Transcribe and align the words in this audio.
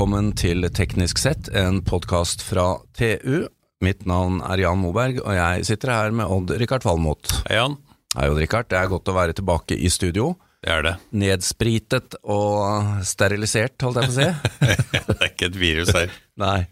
velkommen 0.00 0.30
til 0.32 0.64
Teknisk 0.72 1.18
sett, 1.20 1.50
en 1.52 1.82
podkast 1.84 2.40
fra 2.40 2.78
TU. 2.96 3.42
Mitt 3.84 4.06
navn 4.08 4.38
er 4.40 4.62
Jan 4.62 4.78
Moberg, 4.80 5.18
og 5.20 5.34
jeg 5.36 5.66
sitter 5.68 5.90
her 5.92 6.14
med 6.16 6.24
Odd-Rikard 6.24 6.86
Valmot. 6.88 7.28
Hei, 7.42 7.58
Jan. 7.58 7.74
Hei, 8.14 8.30
Odd-Rikard. 8.30 8.70
Det 8.72 8.78
er 8.80 8.88
godt 8.88 9.10
å 9.12 9.14
være 9.18 9.34
tilbake 9.36 9.76
i 9.76 9.90
studio. 9.92 10.30
Det 10.64 10.72
er 10.72 10.86
det. 10.86 10.92
Nedspritet 11.20 12.16
og 12.22 13.04
sterilisert, 13.10 13.76
holdt 13.84 14.00
jeg 14.00 14.08
på 14.08 14.14
å 14.14 14.16
si. 14.16 14.30
det 15.10 15.18
er 15.18 15.28
ikke 15.34 15.50
et 15.50 15.60
virus 15.66 15.92
her. 15.92 16.16
Nei. 16.46 16.62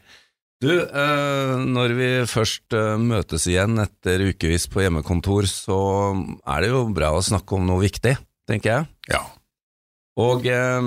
Du, 0.65 0.73
eh, 0.73 1.53
når 1.69 1.97
vi 2.01 2.11
først 2.33 2.79
eh, 2.81 2.95
møtes 2.97 3.45
igjen 3.53 3.77
etter 3.85 4.25
ukevis 4.31 4.71
på 4.73 4.87
hjemmekontor, 4.87 5.51
så 5.53 5.83
er 6.49 6.65
det 6.65 6.73
jo 6.73 6.87
bra 6.97 7.13
å 7.13 7.21
snakke 7.29 7.61
om 7.61 7.69
noe 7.69 7.85
viktig, 7.85 8.17
tenker 8.49 8.73
jeg. 8.73 8.91
Ja. 9.13 9.21
Og 10.17 10.49
eh, 10.49 10.81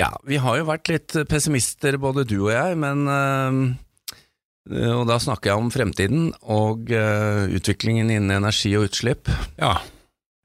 ja, 0.00 0.12
vi 0.28 0.38
har 0.42 0.60
jo 0.60 0.68
vært 0.68 0.92
litt 0.92 1.16
pessimister, 1.30 1.96
både 2.00 2.26
du 2.28 2.38
og 2.44 2.52
jeg, 2.52 2.76
men 2.80 3.04
eh, 3.08 4.94
Og 4.96 5.04
da 5.08 5.18
snakker 5.22 5.52
jeg 5.52 5.62
om 5.64 5.72
fremtiden 5.72 6.30
og 6.42 6.90
eh, 6.92 7.46
utviklingen 7.56 8.10
innen 8.12 8.38
energi 8.38 8.74
og 8.78 8.90
utslipp. 8.90 9.30
ja. 9.60 9.76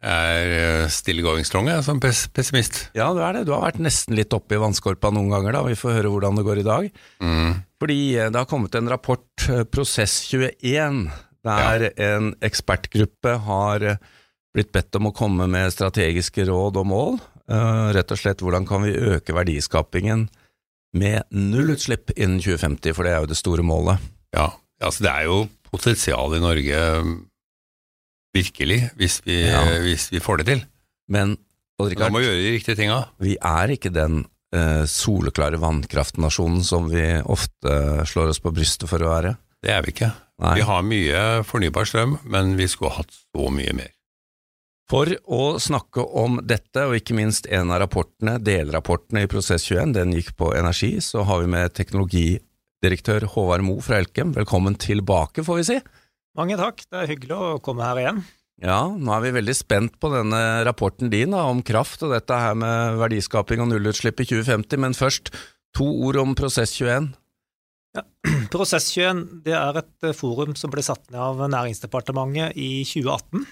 Jeg 0.02 0.46
er 0.48 0.52
eh, 0.82 0.88
still 0.90 1.20
going 1.22 1.46
strong 1.46 1.68
jeg, 1.70 1.84
som 1.86 2.00
pes 2.02 2.24
pessimist. 2.34 2.88
Ja, 2.98 3.12
du 3.14 3.20
er 3.22 3.36
det. 3.38 3.44
Du 3.46 3.52
har 3.54 3.68
vært 3.68 3.84
nesten 3.86 4.16
litt 4.18 4.34
oppe 4.34 4.58
i 4.58 4.62
vannskorpa 4.62 5.12
noen 5.14 5.30
ganger, 5.30 5.54
da. 5.54 5.62
Vi 5.68 5.78
får 5.78 6.00
høre 6.00 6.10
hvordan 6.10 6.40
det 6.40 6.46
går 6.48 6.62
i 6.64 6.66
dag. 6.66 6.88
Mm. 7.22 7.52
Fordi 7.84 8.00
det 8.18 8.40
har 8.40 8.48
kommet 8.50 8.78
en 8.80 8.90
rapport, 8.90 9.28
eh, 9.46 9.62
Prosess21, 9.70 11.04
der 11.46 11.86
en 12.02 12.32
ekspertgruppe 12.42 13.36
har 13.46 13.86
blitt 14.56 14.74
bedt 14.74 14.98
om 14.98 15.12
å 15.12 15.14
komme 15.16 15.46
med 15.50 15.70
strategiske 15.74 16.48
råd 16.50 16.82
og 16.82 16.90
mål. 16.90 17.22
Eh, 17.52 17.88
Rett 17.98 18.12
og 18.16 18.20
slett 18.22 18.42
hvordan 18.44 18.66
kan 18.70 18.86
vi 18.86 18.94
øke 18.96 19.36
verdiskapingen 19.36 20.28
med 20.96 21.24
nullutslipp 21.32 22.12
innen 22.18 22.40
2050, 22.44 22.94
for 22.96 23.08
det 23.08 23.14
er 23.16 23.22
jo 23.26 23.30
det 23.32 23.40
store 23.40 23.64
målet. 23.64 24.00
Ja, 24.36 24.50
altså 24.84 25.06
det 25.06 25.12
er 25.12 25.28
jo 25.30 25.38
potensial 25.72 26.36
i 26.36 26.42
Norge, 26.44 26.80
virkelig, 28.36 28.90
hvis 29.00 29.22
vi, 29.26 29.42
Ja. 29.48 29.64
hvis 29.84 30.10
vi 30.12 30.20
får 30.20 30.38
det 30.42 30.46
til. 30.48 30.66
Men 31.10 31.38
Rikard, 31.82 32.12
må 32.14 32.20
vi 32.22 32.28
gjøre 32.28 32.42
de 32.44 32.52
riktige 32.58 32.76
tinga. 32.78 33.06
vi 33.20 33.38
er 33.42 33.72
ikke 33.74 33.90
den 33.92 34.26
uh, 34.54 34.84
soleklare 34.86 35.58
vannkraftnasjonen 35.60 36.64
som 36.64 36.90
vi 36.92 37.02
ofte 37.26 38.06
slår 38.06 38.30
oss 38.30 38.40
på 38.40 38.52
brystet 38.54 38.88
for 38.88 39.02
å 39.02 39.10
være. 39.10 39.36
Det 39.64 39.72
er 39.74 39.82
vi 39.82 39.92
ikke. 39.96 40.12
Nei. 40.42 40.56
Vi 40.60 40.62
har 40.68 40.84
mye 40.86 41.44
fornybar 41.44 41.86
strøm, 41.90 42.20
men 42.24 42.56
vi 42.58 42.68
skulle 42.68 42.94
hatt 43.00 43.10
så 43.12 43.50
mye 43.54 43.74
mer. 43.74 43.90
For 44.92 45.08
å 45.32 45.56
snakke 45.56 46.04
om 46.20 46.42
dette, 46.44 46.84
og 46.84 46.98
ikke 46.98 47.16
minst 47.16 47.46
en 47.48 47.70
av 47.72 47.80
rapportene, 47.86 48.34
delrapportene 48.44 49.22
i 49.24 49.30
Prosess 49.32 49.64
21, 49.70 49.94
den 49.96 50.12
gikk 50.18 50.34
på 50.36 50.50
energi, 50.52 50.98
så 51.00 51.24
har 51.30 51.40
vi 51.40 51.48
med 51.54 51.72
teknologidirektør 51.78 53.24
Håvard 53.32 53.64
Mo 53.64 53.78
fra 53.80 54.02
Elkem. 54.02 54.34
Velkommen 54.36 54.76
tilbake, 54.76 55.46
får 55.48 55.60
vi 55.62 55.64
si. 55.70 55.78
Mange 56.36 56.58
takk, 56.60 56.84
det 56.92 57.00
er 57.00 57.08
hyggelig 57.14 57.38
å 57.38 57.54
komme 57.64 57.88
her 57.88 58.02
igjen. 58.02 58.20
Ja, 58.62 58.82
nå 58.92 59.16
er 59.16 59.24
vi 59.24 59.32
veldig 59.38 59.56
spent 59.56 59.96
på 60.04 60.12
denne 60.12 60.42
rapporten 60.68 61.08
din 61.14 61.32
da, 61.38 61.46
om 61.48 61.64
kraft 61.64 62.04
og 62.04 62.12
dette 62.12 62.42
her 62.44 62.60
med 62.60 63.00
verdiskaping 63.00 63.64
og 63.64 63.72
nullutslipp 63.72 64.20
i 64.20 64.28
2050, 64.28 64.84
men 64.84 64.98
først 64.98 65.32
to 65.72 65.88
ord 66.04 66.20
om 66.20 66.36
Prosess 66.36 66.76
21. 66.76 67.14
Prosess21 68.52 69.24
det 69.48 69.56
er 69.56 69.82
et 69.86 70.12
forum 70.20 70.52
som 70.60 70.72
ble 70.72 70.84
satt 70.84 71.08
ned 71.12 71.24
av 71.24 71.40
Næringsdepartementet 71.48 72.60
i 72.60 72.84
2018, 72.84 73.48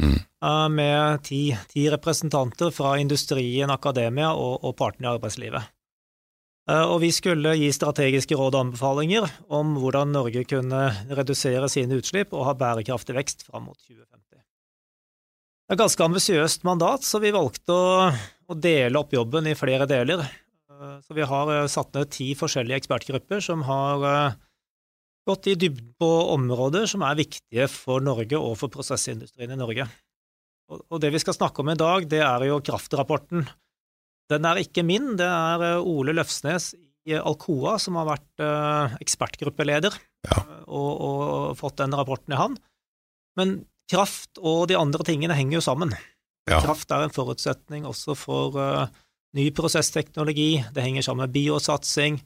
Mm. 0.00 0.16
eh, 0.16 0.68
med 0.72 1.22
ti, 1.28 1.42
ti 1.68 1.90
representanter 1.92 2.70
fra 2.72 2.94
industrien, 2.98 3.70
akademia 3.70 4.32
og, 4.32 4.62
og 4.64 4.76
partene 4.78 5.08
i 5.10 5.12
arbeidslivet. 5.12 5.68
Eh, 6.70 6.84
Og 6.86 7.00
vi 7.02 7.10
skulle 7.12 7.56
gi 7.58 7.68
strategiske 7.74 8.38
råd 8.38 8.54
og 8.54 8.60
anbefalinger 8.68 9.26
om 9.52 9.74
hvordan 9.76 10.14
Norge 10.14 10.44
kunne 10.48 10.84
redusere 11.10 11.68
sine 11.68 11.98
utslipp 12.00 12.32
og 12.32 12.46
ha 12.48 12.54
bærekraftig 12.54 13.16
vekst 13.18 13.44
fram 13.48 13.66
mot 13.68 13.76
2050. 13.82 14.38
Det 15.62 15.74
er 15.74 15.76
et 15.76 15.82
ganske 15.82 16.04
ambisiøst 16.04 16.64
mandat, 16.68 17.04
så 17.06 17.20
vi 17.22 17.32
valgte 17.34 17.72
å, 17.74 18.08
å 18.48 18.54
dele 18.58 18.98
opp 18.98 19.12
jobben 19.14 19.46
i 19.50 19.56
flere 19.58 19.86
deler. 19.90 20.24
Eh, 20.24 20.96
Så 21.04 21.14
vi 21.18 21.26
har 21.28 21.52
satt 21.68 21.92
ned 21.94 22.10
ti 22.10 22.32
forskjellige 22.38 22.80
ekspertgrupper 22.82 23.40
som 23.44 23.62
har 23.68 24.08
gått 25.28 25.46
i 25.52 25.56
dybden 25.58 25.92
på 26.00 26.08
områder 26.34 26.86
som 26.90 27.04
er 27.06 27.18
viktige 27.20 27.68
for 27.70 28.02
Norge 28.04 28.38
og 28.38 28.56
for 28.60 28.72
prosessindustrien 28.72 29.52
i 29.54 29.58
Norge. 29.58 29.86
Og 30.72 31.00
det 31.02 31.10
vi 31.12 31.20
skal 31.22 31.36
snakke 31.36 31.62
om 31.62 31.70
i 31.72 31.78
dag, 31.78 32.06
det 32.08 32.22
er 32.24 32.46
jo 32.48 32.60
kraftrapporten. 32.64 33.44
Den 34.32 34.46
er 34.48 34.62
ikke 34.62 34.84
min, 34.86 35.12
det 35.20 35.26
er 35.28 35.64
eh, 35.74 35.84
Ole 35.84 36.14
Løfsnes 36.16 36.72
i 37.04 37.16
Alcoa 37.18 37.74
som 37.82 37.98
har 38.00 38.08
vært 38.08 38.42
eh, 38.44 38.96
ekspertgruppeleder 39.04 39.98
Ja. 40.30 40.38
eh, 40.38 40.62
og, 40.70 40.90
og 41.02 41.56
fått 41.58 41.80
den 41.82 41.94
rapporten 41.98 42.32
i 42.32 42.40
hand. 42.40 42.60
Men 43.36 43.58
kraft 43.90 44.40
og 44.40 44.68
de 44.70 44.78
andre 44.78 45.04
tingene 45.04 45.36
henger 45.36 45.58
jo 45.58 45.64
sammen. 45.66 45.92
Ja. 46.48 46.62
Kraft 46.62 46.90
er 46.94 47.04
en 47.04 47.12
forutsetning 47.14 47.84
også 47.86 48.16
for 48.18 48.56
ny 49.36 49.44
prosessteknologi, 49.54 50.62
det 50.74 50.84
henger 50.84 51.04
sammen 51.06 51.26
med 51.26 51.34
biosatsing. 51.34 52.18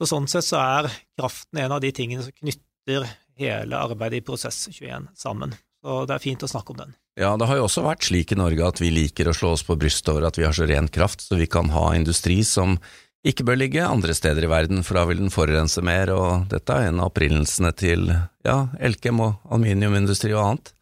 Så 0.00 0.08
sånn 0.08 0.28
sett 0.32 0.46
så 0.46 0.56
er 0.60 0.86
kraften 1.18 1.60
en 1.60 1.74
av 1.76 1.82
de 1.84 1.90
tingene 1.92 2.24
som 2.24 2.32
knytter 2.32 3.04
hele 3.40 3.76
arbeidet 3.76 4.22
i 4.22 4.24
Prosess21 4.24 5.10
sammen. 5.18 5.52
Så 5.84 6.04
det 6.08 6.16
er 6.16 6.24
fint 6.24 6.42
å 6.44 6.48
snakke 6.48 6.72
om 6.72 6.80
den. 6.80 6.96
Ja, 7.20 7.34
det 7.36 7.48
har 7.50 7.58
jo 7.58 7.66
også 7.66 7.84
vært 7.84 8.06
slik 8.08 8.32
i 8.32 8.38
Norge 8.40 8.64
at 8.64 8.80
vi 8.80 8.88
liker 8.92 9.28
å 9.28 9.36
slå 9.36 9.52
oss 9.56 9.64
på 9.66 9.76
brystet 9.80 10.08
over 10.12 10.28
at 10.28 10.40
vi 10.40 10.46
har 10.46 10.56
så 10.56 10.68
ren 10.68 10.88
kraft, 10.92 11.24
så 11.24 11.36
vi 11.36 11.48
kan 11.50 11.68
ha 11.74 11.90
industri 11.96 12.40
som 12.48 12.78
ikke 13.26 13.44
bør 13.44 13.58
ligge 13.60 13.84
andre 13.84 14.14
steder 14.16 14.46
i 14.46 14.48
verden, 14.48 14.84
for 14.86 14.96
da 14.96 15.04
vil 15.08 15.20
den 15.20 15.32
forurense 15.32 15.82
mer, 15.84 16.12
og 16.14 16.48
dette 16.52 16.72
er 16.72 16.88
en 16.88 17.02
av 17.02 17.10
opprinnelsene 17.10 17.72
til 17.76 18.08
ja, 18.08 18.58
Elkem 18.80 19.20
og 19.20 19.42
aluminiumindustri 19.52 20.32
og 20.32 20.44
annet. 20.46 20.72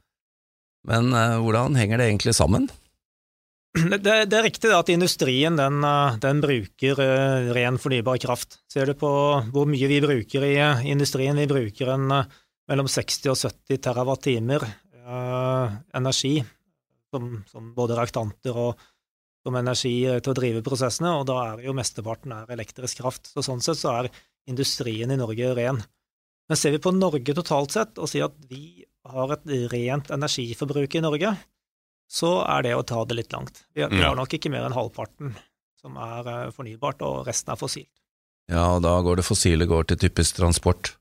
Men 0.86 1.10
eh, 1.10 1.38
hvordan 1.42 1.74
henger 1.78 1.98
det 1.98 2.12
egentlig 2.12 2.36
sammen? 2.38 2.68
Det, 4.04 4.12
det 4.30 4.36
er 4.38 4.44
riktig 4.46 4.70
at 4.74 4.90
industrien 4.92 5.56
den, 5.58 5.80
eh, 5.84 6.18
den 6.22 6.42
bruker 6.42 7.00
eh, 7.02 7.48
ren 7.54 7.78
fornybar 7.80 8.18
kraft. 8.22 8.60
Ser 8.70 8.90
du 8.90 8.94
på 8.98 9.10
hvor 9.52 9.68
mye 9.70 9.88
vi 9.90 10.00
bruker 10.02 10.46
i 10.46 10.54
eh, 10.58 10.84
industrien, 10.90 11.38
vi 11.38 11.48
bruker 11.50 11.92
en 11.94 12.06
mellom 12.68 12.88
60 12.90 13.32
og 13.32 13.38
70 13.40 13.82
terawatt-timer 13.86 14.64
eh, 14.66 15.76
energi 15.98 16.36
som, 17.12 17.30
som 17.48 17.72
både 17.76 17.96
reaktanter 17.98 18.56
og 18.56 18.88
som 19.46 19.56
energi 19.56 20.02
til 20.04 20.32
å 20.32 20.36
drive 20.36 20.64
prosessene, 20.66 21.14
og 21.16 21.28
da 21.30 21.38
er 21.52 21.62
jo 21.64 21.76
mesteparten 21.76 22.34
er 22.34 22.50
elektrisk 22.52 23.00
kraft. 23.00 23.30
Så 23.30 23.44
sånn 23.46 23.62
sett 23.64 23.80
så 23.80 23.94
er 23.94 24.10
industrien 24.50 25.12
i 25.12 25.20
Norge 25.20 25.54
ren. 25.56 25.78
Men 26.48 26.58
ser 26.58 26.74
vi 26.74 26.82
på 26.82 26.92
Norge 26.96 27.36
totalt 27.36 27.76
sett 27.76 28.00
og 28.00 28.10
sier 28.10 28.28
at 28.28 28.36
vi 28.50 28.82
har 29.08 29.32
et 29.32 29.48
rent 29.72 30.10
energiforbruk 30.12 30.98
i 30.98 31.04
Norge, 31.04 31.32
så 32.08 32.30
er 32.48 32.62
det 32.64 32.74
å 32.76 32.84
ta 32.88 33.02
det 33.04 33.16
litt 33.18 33.32
langt. 33.36 33.64
Vi, 33.76 33.82
har 33.84 33.92
Ja. 33.92 34.08
har 34.08 34.16
nok 34.16 34.32
ikke 34.32 34.50
mer 34.50 34.64
enn 34.66 34.72
halvparten 34.76 35.34
som 35.80 35.96
er 35.96 36.26
eh, 36.26 36.50
fornybart, 36.56 37.02
og 37.06 37.26
resten 37.28 37.52
er 37.52 37.60
fossilt. 37.60 37.90
Ja, 38.48 38.64
og 38.76 38.82
da 38.82 38.94
går 39.04 39.20
det 39.20 39.26
fossile 39.28 39.66
går 39.68 39.84
til 39.90 39.98
typisk 40.08 40.36
transport. 40.40 40.94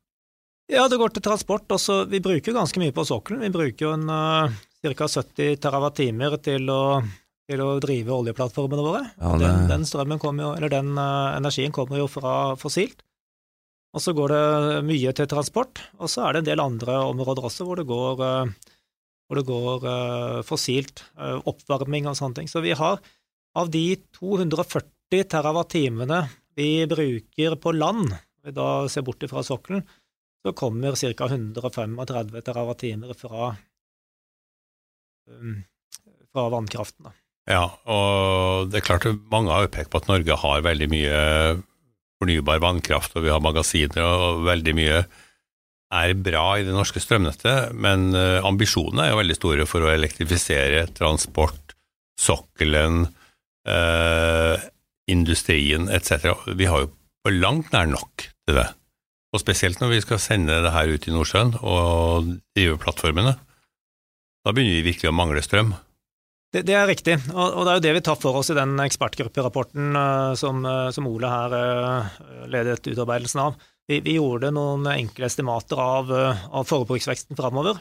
Ja, 0.69 0.87
det 0.91 0.97
går 0.99 1.13
til 1.15 1.23
transport. 1.23 1.63
Også, 1.71 2.01
vi 2.11 2.19
bruker 2.19 2.51
ganske 2.53 2.77
mye 2.83 2.91
på 2.91 3.05
sokkelen. 3.07 3.39
Vi 3.47 3.49
bruker 3.55 3.93
en 3.95 4.09
uh, 4.11 4.51
ca. 4.83 5.07
70 5.07 5.55
terawatt-timer 5.63 6.35
til, 6.43 6.67
å- 6.67 7.01
til 7.47 7.63
å 7.63 7.79
drive 7.79 8.11
oljeplattformene 8.11 8.83
våre. 8.83 9.03
Ja, 9.15 9.31
den, 9.39 9.61
det- 9.63 9.67
den, 9.71 9.85
strømmen 9.87 10.19
kommer 10.19 10.43
jo, 10.43 10.51
eller 10.59 10.69
den 10.75 10.91
uh, 10.99 11.37
energien 11.39 11.71
kommer 11.71 11.97
jo 12.03 12.07
fra 12.11 12.55
fossilt. 12.59 12.99
Og 13.95 14.03
så 14.03 14.11
går 14.13 14.35
det 14.35 14.83
mye 14.85 15.13
til 15.15 15.25
transport, 15.31 15.79
og 15.97 16.11
så 16.11 16.27
er 16.27 16.33
det 16.35 16.43
en 16.43 16.49
del 16.51 16.59
andre 16.61 16.99
områder 17.07 17.47
også 17.47 17.63
hvor 17.65 17.79
det 17.79 17.87
går, 17.87 18.19
eh, 18.27 18.51
hvor 19.27 19.39
det 19.39 19.47
går 19.47 19.87
eh, 19.91 20.41
fossilt, 20.47 21.03
eh, 21.19 21.37
oppvarming 21.51 22.07
og 22.07 22.17
sånne 22.19 22.41
ting. 22.41 22.51
Så 22.51 22.63
vi 22.63 22.75
har 22.77 23.01
av 23.57 23.71
de 23.73 23.85
240 24.17 25.27
terawatt-timene 25.31 26.23
vi 26.57 26.87
bruker 26.89 27.55
på 27.61 27.73
land, 27.75 28.15
vi 28.43 28.53
da 28.55 28.87
ser 28.89 29.05
bort 29.05 29.23
fra 29.29 29.43
sokkelen, 29.45 29.83
så 30.45 30.53
kommer 30.57 30.95
ca. 30.95 31.27
135 31.27 32.41
terawatt-timer 32.45 33.13
fra, 33.17 33.51
um, 35.29 35.57
fra 36.31 36.47
vannkraften. 36.53 37.11
Ja, 37.47 37.67
og 37.87 38.71
det 38.71 38.81
er 38.81 38.87
klart 38.87 39.07
mange 39.31 39.53
har 39.53 39.69
pekt 39.71 39.91
på 39.91 40.01
at 40.01 40.09
Norge 40.09 40.39
har 40.39 40.65
veldig 40.65 40.89
mye 40.91 41.19
fornybar 42.17 42.59
vannkraft, 42.63 43.15
og 43.15 43.27
vi 43.27 43.31
har 43.31 43.43
magasiner, 43.43 44.03
og 44.03 44.43
veldig 44.47 44.73
mye 44.77 45.01
er 45.93 46.13
bra 46.19 46.45
i 46.59 46.65
det 46.67 46.73
norske 46.75 46.99
strømnettet, 46.99 47.71
men 47.77 48.11
eh, 48.17 48.43
ambisjonene 48.45 49.05
er 49.05 49.13
jo 49.13 49.21
veldig 49.21 49.37
store 49.37 49.67
for 49.69 49.85
å 49.85 49.93
elektrifisere 49.93 50.87
transport, 50.97 51.75
sokkelen, 52.19 53.05
eh, 53.69 54.67
industrien 55.07 55.87
etc. 55.93 56.33
Vi 56.59 56.67
har 56.67 56.83
jo 56.83 56.91
på 57.23 57.33
langt 57.35 57.71
nær 57.71 57.87
nok 57.89 58.27
til 58.27 58.59
det. 58.59 58.67
Og 59.35 59.43
spesielt 59.43 59.81
når 59.81 59.95
vi 59.95 60.03
skal 60.03 60.21
sende 60.23 60.61
det 60.63 60.73
her 60.75 60.91
ut 60.91 61.07
i 61.07 61.13
Nordsjøen 61.13 61.57
og 61.59 62.31
drive 62.55 62.79
plattformene. 62.83 63.35
Da 64.43 64.53
begynner 64.55 64.79
vi 64.79 64.89
virkelig 64.91 65.11
å 65.11 65.15
mangle 65.15 65.43
strøm. 65.43 65.73
Det, 66.55 66.61
det, 66.63 66.77
er 66.79 66.87
riktig, 66.87 67.17
og, 67.33 67.43
og, 67.43 67.65
det 67.65 67.71
er 67.71 67.77
jo 67.77 67.83
det 67.83 67.95
vi 67.97 68.03
tar 68.07 68.19
for 68.21 68.39
oss 68.39 68.49
i 68.53 68.55
den 68.55 68.77
ekspertgrupperapporten 68.79 69.97
uh, 69.99 70.31
som, 70.39 70.61
uh, 70.63 70.87
som, 70.95 71.09
Ole 71.11 71.27
her 71.27 71.55
uh, 71.55 72.21
ledet 72.47 72.87
utarbeidelsen 72.87 73.41
av. 73.43 73.57
Vi, 73.87 74.01
vi, 74.03 74.17
gjorde 74.17 74.51
noen 74.51 74.87
enkle 74.91 75.29
estimater 75.29 75.79
av, 75.79 76.09
av 76.11 76.65
forbruksveksten 76.67 77.37
framover. 77.39 77.79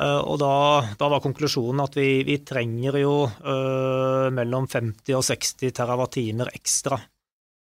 og 0.00 0.36
da, 0.42 0.54
da, 0.98 1.08
var 1.12 1.22
konklusjonen 1.22 1.84
at 1.84 1.94
vi, 1.94 2.24
vi 2.26 2.40
trenger 2.42 2.98
jo 2.98 3.14
mellom 4.34 4.66
50 4.66 5.14
og 5.14 5.22
60 5.28 5.70
TWh 5.76 6.50
ekstra 6.50 6.98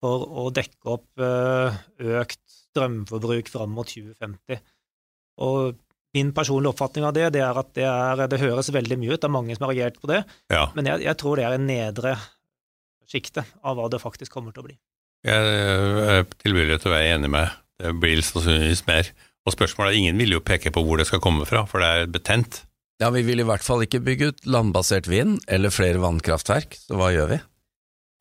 for 0.02 0.26
å 0.42 0.48
dekke 0.50 0.96
opp 0.96 1.22
økt 1.22 2.42
strømforbruk 2.72 3.52
fram 3.54 3.78
mot 3.78 3.94
2050. 3.94 4.62
Og 5.46 5.78
Min 6.12 6.34
personlige 6.36 6.74
oppfatning 6.74 7.06
av 7.08 7.14
det, 7.16 7.30
det 7.32 7.40
er 7.40 7.56
at 7.56 7.70
det, 7.78 7.86
er, 7.88 8.22
det, 8.28 8.40
høres 8.42 8.68
veldig 8.76 8.98
mye 9.00 9.14
ut, 9.14 9.22
det 9.22 9.28
er 9.30 9.32
mange 9.32 9.56
som 9.56 9.64
har 9.64 9.72
reagert 9.72 10.00
på 10.02 10.10
det, 10.12 10.18
ja. 10.52 10.66
men 10.76 10.90
jeg, 10.90 11.06
jeg, 11.06 11.18
tror 11.22 11.40
det 11.40 11.46
er 11.48 11.56
en 11.56 11.68
nedre 11.70 12.12
sjiktet 13.08 13.54
av 13.64 13.78
hva 13.80 13.86
det 13.92 14.02
faktisk 14.04 14.34
kommer 14.34 14.52
til 14.52 14.64
å 14.64 14.66
bli. 14.66 14.76
Jeg 15.28 15.38
er 16.16 16.26
tilbøyelig 16.42 16.80
til 16.82 16.90
å 16.90 16.96
være 16.96 17.14
enig 17.16 17.30
med 17.30 17.52
Det 17.82 17.94
blir 18.02 18.22
sannsynligvis 18.26 18.84
mer. 18.88 19.12
Og 19.46 19.56
spørsmålet 19.56 19.94
er, 19.94 20.00
ingen 20.02 20.20
vil 20.22 20.36
jo 20.36 20.42
peke 20.46 20.74
på 20.74 20.84
hvor 20.86 21.02
det 21.02 21.08
skal 21.10 21.22
komme 21.22 21.48
fra, 21.50 21.64
for 21.70 21.82
det 21.82 21.90
er 21.90 22.12
betent. 22.14 22.62
Ja, 23.02 23.10
vi 23.10 23.24
vil 23.26 23.42
i 23.42 23.46
hvert 23.48 23.66
fall 23.66 23.82
ikke 23.82 24.04
bygge 24.06 24.30
ut 24.30 24.44
landbasert 24.46 25.10
vind 25.10 25.40
eller 25.50 25.74
flere 25.74 26.02
vannkraftverk, 26.04 26.78
så 26.78 27.00
hva 27.00 27.10
gjør 27.14 27.32
vi? 27.34 27.40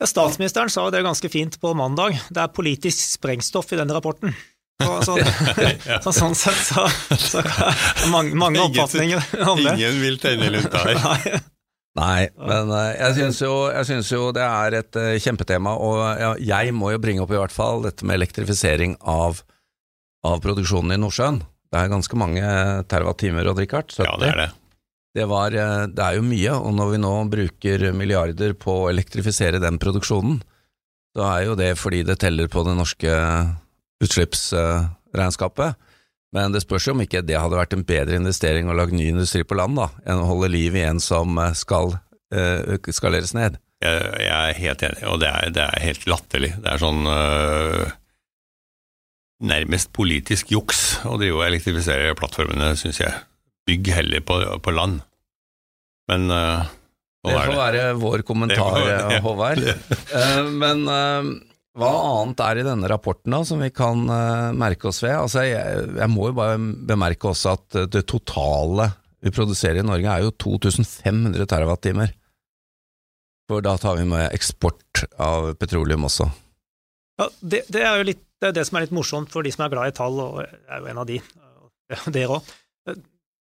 Ja, 0.01 0.09
statsministeren 0.09 0.73
sa 0.73 0.87
det 0.89 1.03
ganske 1.05 1.29
fint 1.29 1.59
på 1.61 1.75
mandag, 1.77 2.17
det 2.33 2.41
er 2.41 2.55
politisk 2.57 3.03
sprengstoff 3.19 3.75
i 3.75 3.81
denne 3.83 3.93
rapporten. 3.93 4.33
Så, 4.81 4.95
så, 5.05 5.19
så, 6.07 6.15
sånn 6.17 6.37
sett 6.41 6.57
så, 6.65 6.87
så 7.21 7.45
mange, 8.09 8.33
mange 8.33 8.65
oppfatninger 8.65 9.21
om 9.45 9.61
det. 9.61 9.77
Ingen 9.77 10.01
vil 10.01 10.17
tenne 10.23 10.49
lunta 10.57 10.87
her. 10.87 11.43
Nei, 11.99 12.29
men 12.39 12.71
eh, 12.71 12.93
jeg 13.01 13.17
syns 13.17 13.41
jo, 13.43 13.55
jo, 14.15 14.27
det 14.35 14.45
er 14.47 14.77
et 14.79 14.99
uh, 14.99 15.17
kjempetema, 15.19 15.73
og 15.75 16.39
jeg 16.39 16.75
må 16.77 16.93
jo 16.95 17.01
bringe 17.03 17.25
opp 17.25 17.33
i 17.35 17.41
hvert 17.41 17.55
fall 17.55 17.83
dette 17.83 18.07
med 18.07 18.21
elektrifisering 18.21 18.95
av, 19.11 19.43
av 20.23 20.39
produksjonen 20.45 20.95
i 20.95 21.01
Nordsjøen. 21.03 21.43
Det 21.71 21.79
er 21.81 21.91
ganske 21.91 22.19
mange 22.19 22.55
terawattimer, 22.91 23.51
Odd-Rikard. 23.51 23.95
Ja, 23.99 24.15
det 24.23 24.31
er 24.31 24.41
det. 24.45 24.49
Det, 25.19 25.27
var, 25.27 25.55
eh, 25.55 25.89
det 25.91 26.07
er 26.07 26.21
jo 26.21 26.27
mye, 26.27 26.55
og 26.55 26.75
når 26.79 26.95
vi 26.95 27.03
nå 27.03 27.13
bruker 27.33 27.87
milliarder 27.97 28.55
på 28.59 28.85
å 28.85 28.89
elektrifisere 28.93 29.63
den 29.63 29.79
produksjonen, 29.83 30.39
så 31.17 31.27
er 31.27 31.47
jo 31.49 31.59
det 31.59 31.73
fordi 31.79 32.05
det 32.07 32.21
teller 32.23 32.47
på 32.51 32.63
det 32.67 32.77
norske 32.79 33.15
utslippsregnskapet. 34.01 35.75
Men 36.37 36.55
det 36.55 36.63
spørs 36.63 36.87
jo 36.87 36.95
om 36.95 37.03
ikke 37.03 37.25
det 37.27 37.39
hadde 37.39 37.59
vært 37.59 37.75
en 37.75 37.87
bedre 37.87 38.19
investering 38.21 38.71
å 38.71 38.77
lage 38.79 38.95
ny 38.95 39.09
industri 39.11 39.43
på 39.47 39.59
land, 39.59 39.79
da, 39.81 39.89
enn 40.07 40.23
å 40.23 40.29
holde 40.29 40.53
liv 40.53 40.77
i 40.79 40.87
en 40.87 41.03
som 41.03 41.35
eh, 41.43 41.57
skal 41.59 41.97
uh, 41.97 42.91
skaleres 42.95 43.35
ned. 43.35 43.59
Jeg, 43.83 44.05
jeg, 44.21 44.37
er 44.37 44.61
helt 44.61 44.85
enig, 44.87 45.03
og 45.09 45.19
det 45.23 45.31
er, 45.31 45.51
det 45.57 45.65
er 45.65 45.87
helt 45.89 46.07
latterlig. 46.11 46.53
Det 46.63 46.71
er 46.71 46.83
sånn 46.83 47.03
uh, 47.09 47.91
nærmest 49.51 49.91
politisk 49.97 50.53
juks 50.55 51.01
å 51.09 51.17
drive 51.19 51.41
og 51.41 51.47
elektrifisere 51.49 52.15
plattformene, 52.19 52.75
syns 52.79 53.03
jeg. 53.03 53.25
Bygg 53.67 53.91
heller 53.97 54.23
på, 54.23 54.39
på 54.63 54.77
land. 54.77 55.01
Men 56.13 56.31
uh, 56.31 56.71
Det 57.27 57.35
får 57.35 57.59
være 57.59 57.87
vår 57.99 58.23
kommentar. 58.29 59.19
Håvard. 59.27 59.67
men 60.63 60.87
hva 61.79 61.91
annet 62.19 62.41
er 62.43 62.61
i 62.61 62.65
denne 62.67 62.89
rapporten 62.91 63.31
da, 63.31 63.45
som 63.47 63.61
vi 63.63 63.71
kan 63.71 64.03
uh, 64.11 64.51
merke 64.59 64.89
oss 64.91 65.03
ved? 65.05 65.15
Altså, 65.15 65.45
jeg, 65.47 65.85
jeg, 66.01 66.11
må 66.11 66.31
jo 66.31 66.39
bare 66.41 66.57
bemerke 66.59 67.31
også 67.31 67.53
at 67.55 67.79
eh, 67.79 67.91
det 67.95 68.03
totale 68.11 68.89
vi 69.23 69.31
produserer 69.35 69.79
i 69.79 69.87
Norge 69.87 70.11
er 70.11 70.25
jo 70.25 70.33
2500 70.35 71.47
TWh. 71.47 72.09
For 73.51 73.63
da 73.63 73.77
tar 73.79 74.01
vi 74.01 74.07
med 74.09 74.33
eksport 74.35 75.05
av 75.21 75.53
petroleum 75.61 76.09
også. 76.09 76.27
Ja, 77.21 77.29
det, 77.39 77.63
det 77.69 77.85
er 77.85 78.01
jo 78.01 78.09
litt, 78.09 78.25
det, 78.41 78.51
er 78.51 78.57
det, 78.57 78.67
som 78.67 78.79
er 78.79 78.87
litt 78.87 78.97
morsomt 78.97 79.31
for 79.31 79.47
de 79.47 79.53
som 79.55 79.67
er 79.67 79.73
glad 79.75 79.93
i 79.93 79.95
tall, 79.95 80.19
og 80.25 80.41
jeg 80.43 80.59
er 80.73 80.83
jo 80.83 80.91
en 80.91 81.03
av 81.03 81.09
de, 81.11 81.21
dere 82.17 82.39
òg. 82.39 82.53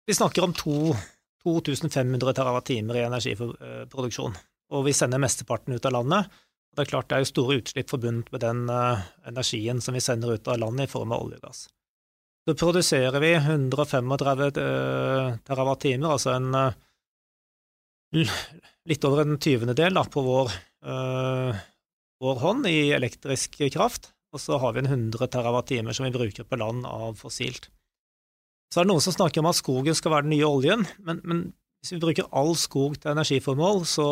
Vi 0.10 0.18
snakker 0.18 0.46
om 0.46 0.54
2500 0.58 2.38
TWh 2.38 2.62
i 2.76 3.06
energiproduksjon, 3.08 4.38
og 4.76 4.86
vi 4.86 4.94
sender 4.98 5.22
mesteparten 5.24 5.78
ut 5.78 5.88
av 5.88 5.96
landet. 5.96 6.42
Det 6.72 6.86
er 6.86 6.90
klart 6.94 7.10
det 7.12 7.18
er 7.18 7.24
jo 7.26 7.32
store 7.34 7.60
utslipp 7.60 7.92
forbundet 7.92 8.32
med 8.32 8.44
den 8.46 8.64
uh, 8.72 9.02
energien 9.28 9.82
som 9.84 9.96
vi 9.98 10.04
sender 10.04 10.38
ut 10.38 10.48
av 10.48 10.60
landet 10.62 10.88
i 10.88 10.92
form 10.92 11.12
av 11.12 11.26
olje 11.26 11.42
og 11.42 11.50
gass. 11.50 11.66
Så 12.48 12.56
produserer 12.58 13.22
vi 13.22 13.34
135 13.38 14.14
uh, 14.16 15.36
TWh, 15.46 16.08
altså 16.08 16.32
en 16.38 16.56
uh, 16.56 16.72
litt 18.90 19.06
over 19.08 19.24
en 19.26 19.38
tyvendedel 19.42 20.00
på 20.12 20.24
vår, 20.26 20.56
uh, 20.88 21.60
vår, 22.24 22.42
hånd 22.42 22.68
i 22.72 22.90
elektrisk 22.96 23.60
kraft, 23.74 24.10
og 24.32 24.42
så 24.42 24.58
har 24.64 24.74
vi 24.74 24.86
en 24.86 24.90
100 24.90 25.28
TWh 25.28 25.92
som 25.92 26.08
vi 26.08 26.16
bruker 26.16 26.48
på 26.48 26.60
land 26.60 26.88
av 26.88 27.20
fossilt. 27.20 27.70
Så 28.72 28.80
er 28.80 28.88
det 28.88 28.94
noen 28.94 29.04
som 29.04 29.14
snakker 29.14 29.44
om 29.44 29.52
at 29.52 29.60
skogen 29.60 29.98
skal 29.98 30.16
være 30.16 30.26
den 30.30 30.38
nye 30.38 30.48
oljen, 30.48 30.88
men, 31.04 31.20
men 31.28 31.44
hvis 31.82 31.98
vi 31.98 32.02
bruker 32.02 32.32
all 32.32 32.56
skog 32.56 32.96
til 33.02 33.12
energiformål, 33.12 33.84
så 33.90 34.08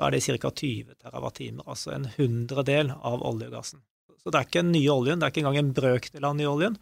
da 0.00 0.08
er 0.08 0.16
det 0.16 0.24
ca. 0.24 0.48
20 0.48 0.94
TWh, 0.96 1.64
altså 1.68 1.92
en 1.92 2.06
hundredel 2.16 2.94
av 2.96 3.20
olje 3.20 3.50
og 3.50 3.58
gassen. 3.58 3.82
Så 4.20 4.32
det 4.32 4.38
er 4.38 4.46
ikke 4.48 4.62
en 4.62 4.72
ny 4.72 4.80
oljen, 4.92 5.20
det 5.20 5.26
er 5.26 5.32
ikke 5.34 5.42
engang 5.42 5.58
en 5.60 5.74
brøkdel 5.76 6.24
av 6.24 6.32
den 6.32 6.40
nye 6.40 6.48
oljen. 6.54 6.78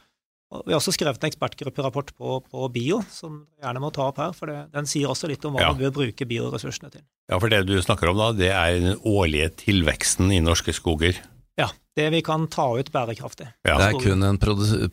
Og 0.55 0.63
vi 0.65 0.73
har 0.73 0.79
også 0.79 0.95
skrevet 0.95 1.21
en 1.21 1.29
ekspertgrupperapport 1.29 2.15
på, 2.17 2.37
på 2.49 2.69
bio, 2.73 3.03
som 3.13 3.43
du 3.43 3.65
gjerne 3.67 3.83
må 3.83 3.91
ta 3.95 4.07
opp 4.09 4.21
her, 4.23 4.31
for 4.37 4.49
det, 4.49 4.61
den 4.73 4.87
sier 4.89 5.11
også 5.11 5.29
litt 5.29 5.43
om 5.45 5.59
hva 5.59 5.67
ja. 5.67 5.73
man 5.75 5.81
bør 5.83 5.93
bruke 5.99 6.29
bioressursene 6.31 6.93
til. 6.95 7.03
Ja, 7.29 7.37
for 7.37 7.53
det 7.53 7.65
du 7.69 7.75
snakker 7.85 8.13
om 8.13 8.23
da, 8.23 8.31
det 8.39 8.49
er 8.55 8.79
den 8.81 9.03
årlige 9.03 9.51
tilveksten 9.67 10.33
i 10.33 10.41
norske 10.45 10.73
skoger? 10.77 11.19
Ja, 11.59 11.69
det 11.99 12.07
vi 12.15 12.23
kan 12.25 12.47
ta 12.49 12.71
ut 12.79 12.93
bærekraftig. 12.95 13.51
Ja. 13.67 13.77
Det 13.83 13.91
er 13.91 14.01
kun 14.01 14.25
en 14.25 14.41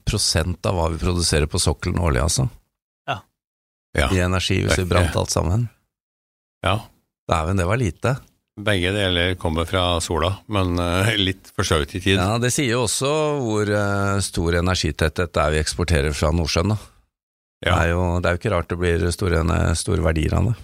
prosent 0.04 0.68
av 0.68 0.76
hva 0.76 0.90
vi 0.92 1.00
produserer 1.06 1.48
på 1.48 1.62
sokkelen 1.62 2.02
årlig, 2.04 2.26
altså? 2.26 2.50
Ja. 3.08 3.22
ja. 3.96 4.10
I 4.12 4.26
energi, 4.26 4.60
hvis 4.66 4.82
vi 4.82 4.90
brant 4.90 5.16
alt 5.16 5.32
sammen? 5.32 5.70
Ja, 6.66 6.82
Dæven, 7.30 7.58
det 7.58 7.66
var 7.66 7.82
lite. 7.82 8.16
Begge 8.56 8.92
deler 8.96 9.34
kommer 9.36 9.68
fra 9.68 9.98
sola, 10.00 10.30
men 10.48 10.78
uh, 10.80 11.10
litt 11.28 11.50
forskjøvet 11.58 11.98
i 11.98 12.02
tid. 12.02 12.20
Ja, 12.20 12.38
Det 12.40 12.54
sier 12.56 12.78
jo 12.78 12.84
også 12.86 13.10
hvor 13.42 13.72
uh, 13.72 14.22
stor 14.24 14.60
energitetthet 14.62 15.34
det 15.36 15.42
er 15.42 15.56
vi 15.56 15.64
eksporterer 15.64 16.16
fra 16.16 16.32
Nordsjøen. 16.36 16.72
da. 16.72 16.78
Ja. 17.66 17.74
Det, 17.74 17.82
er 17.82 17.90
jo, 17.92 18.06
det 18.22 18.30
er 18.30 18.36
jo 18.36 18.42
ikke 18.42 18.54
rart 18.54 18.72
det 18.72 18.78
blir 18.80 19.04
store, 19.12 19.42
store 19.80 20.06
verdier 20.06 20.38
av 20.38 20.52
det. 20.52 20.56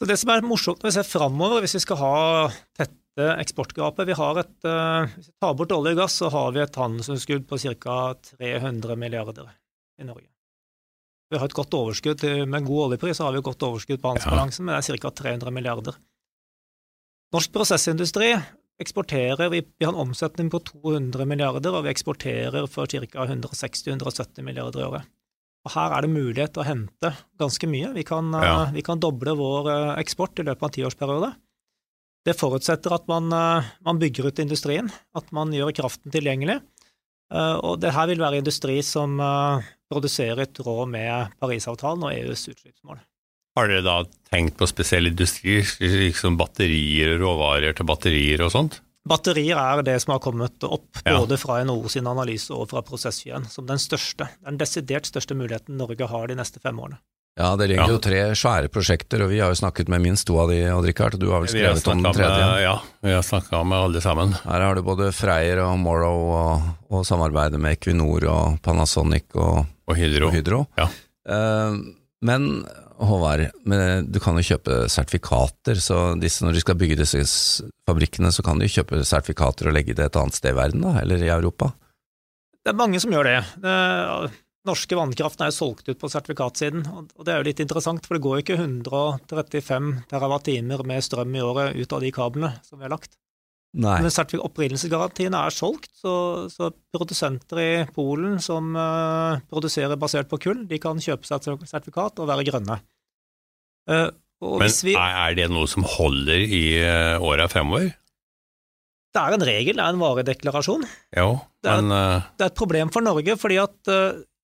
Så 0.00 0.08
Det 0.08 0.16
som 0.16 0.32
er 0.32 0.46
morsomt 0.48 0.80
når 0.80 0.88
vi 0.88 0.96
ser 0.96 1.06
framover, 1.06 1.60
hvis 1.62 1.76
vi 1.76 1.84
skal 1.84 2.00
ha 2.00 2.16
tette 2.80 3.30
eksportgapet 3.42 4.08
vi 4.08 4.16
har 4.16 4.40
et, 4.40 4.54
uh, 4.64 5.06
Hvis 5.14 5.30
vi 5.30 5.36
tar 5.44 5.54
bort 5.60 5.76
olje 5.76 5.94
og 5.94 6.02
gass, 6.02 6.18
så 6.18 6.32
har 6.32 6.50
vi 6.56 6.64
et 6.64 6.82
handelsunderskudd 6.82 7.46
på 7.46 7.60
ca. 7.60 8.00
300 8.32 8.98
milliarder 8.98 9.52
i 10.00 10.08
Norge. 10.08 10.26
Vi 11.30 11.38
har 11.38 11.46
et 11.46 11.54
godt 11.54 11.74
overskudd. 11.78 12.24
Med 12.50 12.66
god 12.66 12.86
oljepris 12.88 13.20
så 13.20 13.26
har 13.28 13.34
vi 13.34 13.40
et 13.42 13.46
godt 13.46 13.62
overskudd 13.62 14.00
på 14.02 14.10
handelsbalansen, 14.10 14.64
ja. 14.64 14.66
men 14.66 14.80
det 14.80 14.94
er 14.96 15.02
ca. 15.04 15.12
300 15.22 15.54
milliarder. 15.54 15.98
Norsk 17.30 17.52
prosessindustri 17.54 18.32
eksporterer 18.80 19.50
vi, 19.52 19.60
vi, 19.62 19.84
har 19.84 19.92
en 19.92 20.08
omsetning 20.08 20.50
på 20.50 20.58
200 20.66 21.26
milliarder, 21.28 21.76
og 21.76 21.84
vi 21.86 21.92
eksporterer 21.92 22.66
for 22.70 22.90
ca. 22.90 23.26
160-170 23.26 24.42
milliarder 24.46 24.82
i 24.82 24.88
året. 24.88 25.10
Og 25.60 25.74
Her 25.74 25.92
er 25.92 26.06
det 26.06 26.12
mulighet 26.14 26.54
til 26.54 26.62
å 26.62 26.66
hente 26.66 27.12
ganske 27.40 27.68
mye. 27.68 27.92
Vi 27.92 28.04
kan, 28.08 28.32
ja. 28.32 28.56
uh, 28.64 28.74
vi 28.74 28.82
kan 28.84 29.00
doble 29.02 29.36
vår 29.36 29.68
uh, 29.68 29.94
eksport 30.00 30.40
i 30.40 30.46
løpet 30.48 30.64
av 30.64 30.70
en 30.70 30.76
tiårsperiode. 30.78 31.30
Det 32.26 32.36
forutsetter 32.36 32.96
at 32.96 33.04
man, 33.12 33.28
uh, 33.32 33.68
man, 33.84 34.00
bygger 34.00 34.30
ut 34.30 34.40
industrien, 34.40 34.88
at 35.16 35.28
man 35.36 35.52
gjør 35.54 35.74
kraften 35.82 36.12
tilgjengelig. 36.12 36.60
Og 37.30 37.76
det 37.78 37.92
her 37.94 38.08
vil 38.10 38.18
være 38.18 38.40
industri 38.40 38.80
som 38.82 39.12
produsere 39.90 40.46
i 40.46 40.52
tråd 40.54 40.90
med 40.92 41.34
Parisavtalen 41.42 42.06
og 42.06 42.14
EUs 42.14 42.46
utslippsmål. 42.52 43.00
Har 43.58 43.66
dere 43.66 43.82
da 43.82 43.96
tenkt 44.30 44.56
på 44.60 44.68
spesielle 44.70 45.10
industrier, 45.10 45.66
liksom 45.80 46.38
batterier 46.38 47.16
og 47.16 47.24
råvarer 47.24 47.74
til 47.76 47.88
batterier 47.88 48.46
og 48.46 48.54
sånt? 48.54 48.78
Batterier 49.10 49.58
er 49.58 49.82
det 49.82 49.96
som 50.04 50.14
har 50.14 50.22
kommet 50.22 50.62
opp 50.66 51.00
både 51.06 51.38
fra 51.40 51.58
NHO 51.64 51.90
sin 51.90 52.06
analyse 52.06 52.52
og 52.54 52.68
fra 52.70 52.82
Prosess21 52.86 53.48
som 53.50 53.66
den 53.66 53.80
største, 53.80 54.28
den 54.44 54.60
desidert 54.60 55.08
største 55.08 55.34
muligheten 55.34 55.80
Norge 55.80 56.06
har 56.06 56.28
de 56.28 56.36
neste 56.38 56.62
fem 56.62 56.78
årene. 56.78 57.00
Ja, 57.38 57.56
det 57.56 57.70
ligger 57.70 57.86
ja. 57.86 57.94
jo 57.94 58.00
tre 58.02 58.22
svære 58.36 58.68
prosjekter, 58.72 59.22
og 59.24 59.30
vi 59.30 59.38
har 59.40 59.52
jo 59.52 59.58
snakket 59.60 59.88
med 59.92 60.02
minst 60.02 60.26
to 60.28 60.36
av 60.42 60.50
de, 60.50 60.58
Odd 60.74 60.88
Rikard. 60.88 61.16
Du 61.20 61.30
har 61.30 61.44
vel 61.44 61.52
skrevet 61.52 61.86
om 61.88 62.02
den 62.02 62.16
tredje? 62.16 62.42
Med, 62.42 62.62
ja, 62.64 62.74
vi 63.06 63.14
har 63.14 63.24
snakka 63.24 63.62
med 63.64 63.86
alle 63.86 64.02
sammen. 64.04 64.34
Her 64.42 64.66
har 64.66 64.76
du 64.76 64.82
både 64.84 65.08
Freyr 65.14 65.62
og 65.62 65.78
Morrow 65.80 66.26
og, 66.34 66.68
og 66.90 67.06
samarbeidet 67.08 67.60
med 67.62 67.78
Equinor 67.78 68.26
og 68.28 68.60
Panasonic 68.66 69.30
og, 69.38 69.62
og 69.88 69.96
Hydro. 69.96 70.28
Og 70.28 70.36
Hydro. 70.36 70.60
Ja. 70.80 70.90
Uh, 71.30 71.78
men 72.26 72.50
Håvard, 73.00 73.46
du 74.04 74.18
kan 74.20 74.36
jo 74.36 74.44
kjøpe 74.44 74.82
sertifikater, 74.92 75.78
så 75.80 76.02
disse, 76.20 76.44
når 76.44 76.58
du 76.58 76.60
skal 76.60 76.76
bygge 76.76 76.98
disse 77.00 77.22
fabrikkene, 77.88 78.28
så 78.34 78.44
kan 78.44 78.60
du 78.60 78.68
kjøpe 78.68 79.00
sertifikater 79.08 79.70
og 79.70 79.76
legge 79.78 79.96
det 79.96 80.10
et 80.10 80.18
annet 80.20 80.36
sted 80.36 80.52
i 80.52 80.58
verden, 80.58 80.84
da, 80.84 80.98
eller 81.00 81.24
i 81.24 81.32
Europa? 81.32 81.70
Det 82.60 82.74
er 82.74 82.76
mange 82.76 83.00
som 83.00 83.14
gjør 83.14 83.30
det. 83.30 83.38
det 83.64 83.76
norske 84.68 84.96
vannkraften 84.98 85.46
er 85.46 85.52
jo 85.52 85.56
solgt 85.56 85.88
ut 85.88 86.00
på 86.00 86.10
sertifikatsiden, 86.12 86.84
og 86.90 87.24
det 87.24 87.32
er 87.32 87.40
jo 87.40 87.48
litt 87.48 87.62
interessant, 87.64 88.04
for 88.06 88.16
det 88.16 88.24
går 88.24 88.36
jo 88.36 88.44
ikke 88.44 88.58
135 88.60 89.90
TWh 90.10 90.84
med 90.88 91.06
strøm 91.06 91.36
i 91.36 91.44
året 91.44 91.78
ut 91.78 91.96
av 91.96 92.04
de 92.04 92.12
kablene 92.14 92.52
som 92.66 92.80
vi 92.80 92.86
har 92.86 92.92
lagt. 92.92 93.16
Nei. 93.80 94.00
Men 94.02 94.40
opprinnelsesgarantiene 94.42 95.44
er 95.46 95.54
solgt, 95.54 95.92
så, 95.94 96.12
så, 96.50 96.72
produsenter 96.90 97.60
i 97.62 97.68
Polen 97.94 98.40
som 98.42 98.72
uh, 98.74 99.38
produserer 99.50 100.00
basert 100.00 100.30
på 100.30 100.40
kull, 100.42 100.64
de 100.66 100.80
kan 100.82 100.98
kjøpe 100.98 101.28
seg 101.28 101.46
et 101.46 101.70
sertifikat 101.70 102.18
og 102.18 102.28
være 102.32 102.48
grønne. 102.48 102.80
Uh, 103.86 104.10
Men 104.42 104.74
vi, 104.82 104.96
er 104.98 105.38
det 105.38 105.46
noe 105.54 105.70
som 105.70 105.86
holder 105.86 106.42
i 106.42 106.64
uh, 106.82 107.22
åra 107.22 107.46
fremover? 107.52 107.92
Det 109.10 109.22
er 109.22 109.36
en 109.36 109.46
regel, 109.46 109.78
det 109.78 109.86
er 109.86 109.94
en 109.94 110.02
varedeklarasjon. 110.02 110.82
Jo, 111.18 111.30
det, 111.62 111.70
er, 111.70 112.26
det 112.38 112.44
er 112.46 112.50
et 112.50 112.58
problem 112.58 112.90
for 112.94 113.06
Norge, 113.06 113.38
fordi 113.38 113.56
at 113.62 113.94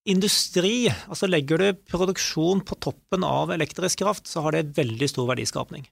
industri, 0.06 0.86
altså 1.10 1.28
legger 1.28 1.60
du 1.60 1.84
produksjon 1.90 2.62
på 2.66 2.78
toppen 2.82 3.26
av 3.26 3.52
elektrisk 3.54 4.04
kraft, 4.04 4.28
så 4.30 4.44
har 4.44 4.56
det 4.56 4.76
veldig 4.78 5.08
stor 5.10 5.28
verdiskapning. 5.30 5.86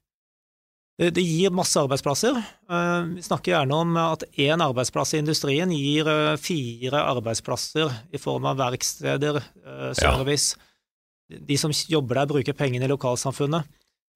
Det 0.94 1.22
gir 1.22 1.50
masse 1.50 1.80
arbeidsplasser. 1.80 2.36
Eh, 2.38 3.06
vi 3.16 3.22
snakker 3.26 3.50
gjerne 3.50 3.78
om 3.82 3.96
at 3.98 4.22
én 4.38 4.62
arbeidsplass 4.62 5.16
i 5.16 5.22
industrien 5.24 5.72
gir 5.74 6.06
eh, 6.06 6.36
fire 6.38 7.00
arbeidsplasser 7.16 7.90
i 8.14 8.20
form 8.22 8.46
av 8.46 8.60
verksteder, 8.62 9.40
eh, 9.42 9.88
service. 9.98 10.54
Ja. 10.54 11.40
De 11.50 11.58
som 11.58 11.74
jobber 11.74 12.20
der, 12.20 12.30
bruker 12.30 12.54
pengene 12.54 12.86
i 12.86 12.92
lokalsamfunnet. 12.92 13.66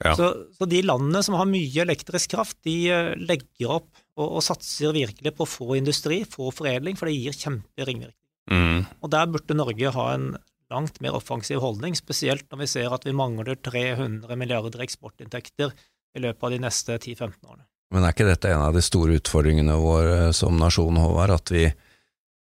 Ja. 0.05 0.13
Så, 0.15 0.31
så, 0.55 0.69
de 0.71 0.85
landene 0.87 1.25
som 1.27 1.35
har 1.35 1.51
mye 1.51 1.83
elektrisk 1.83 2.37
kraft, 2.37 2.61
de 2.63 2.77
legger 3.19 3.81
opp 3.81 3.89
og, 4.15 4.29
og, 4.29 4.43
satser 4.47 4.95
virkelig 4.95 5.33
på 5.35 5.43
å 5.43 5.51
få 5.51 5.73
industri, 5.81 6.21
få 6.23 6.53
foredling, 6.55 6.95
for 6.95 7.11
det 7.11 7.17
gir 7.17 7.35
kjemperingvirkninger. 7.35 8.15
Mm. 8.49 8.85
Og 9.03 9.13
der 9.13 9.29
burde 9.31 9.57
Norge 9.57 9.93
ha 9.95 10.07
en 10.15 10.31
langt 10.73 11.01
mer 11.05 11.17
offensiv 11.17 11.63
holdning, 11.65 11.97
spesielt 11.97 12.47
når 12.51 12.63
vi 12.63 12.71
ser 12.71 12.93
at 12.95 13.07
vi 13.09 13.17
mangler 13.17 13.57
300 13.65 14.37
milliarder 14.37 14.85
eksportinntekter 14.85 15.73
i 16.17 16.23
løpet 16.25 16.45
av 16.45 16.55
de 16.55 16.63
neste 16.63 16.97
10-15 16.99 17.37
årene. 17.49 17.65
Men 17.95 18.05
er 18.05 18.13
ikke 18.13 18.29
dette 18.29 18.51
en 18.53 18.67
av 18.67 18.75
de 18.77 18.85
store 18.85 19.17
utfordringene 19.17 19.77
våre 19.81 20.33
som 20.37 20.59
nasjon, 20.61 20.99
Håvard, 21.01 21.33
at 21.39 21.53
vi, 21.55 21.65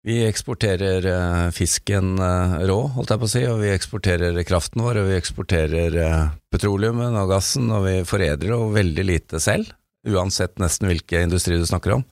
vi 0.07 0.19
eksporterer 0.27 1.07
eh, 1.13 1.45
fisken 1.55 2.17
eh, 2.19 2.57
rå, 2.67 2.81
holdt 2.97 3.15
jeg 3.15 3.23
på 3.23 3.29
å 3.29 3.31
si, 3.31 3.45
og 3.47 3.63
vi 3.63 3.71
eksporterer 3.71 4.43
kraften 4.49 4.83
vår, 4.83 5.03
og 5.03 5.13
vi 5.13 5.21
eksporterer 5.21 6.01
eh, 6.03 6.35
petroleumen 6.51 7.15
og 7.23 7.31
gassen, 7.31 7.71
og 7.71 7.87
vi 7.87 8.01
foredler 8.09 8.57
jo 8.57 8.61
veldig 8.75 9.07
lite 9.07 9.43
selv, 9.43 9.71
uansett 10.07 10.59
nesten 10.63 10.91
hvilken 10.91 11.29
industri 11.29 11.61
du 11.61 11.67
snakker 11.67 11.95
om? 12.01 12.07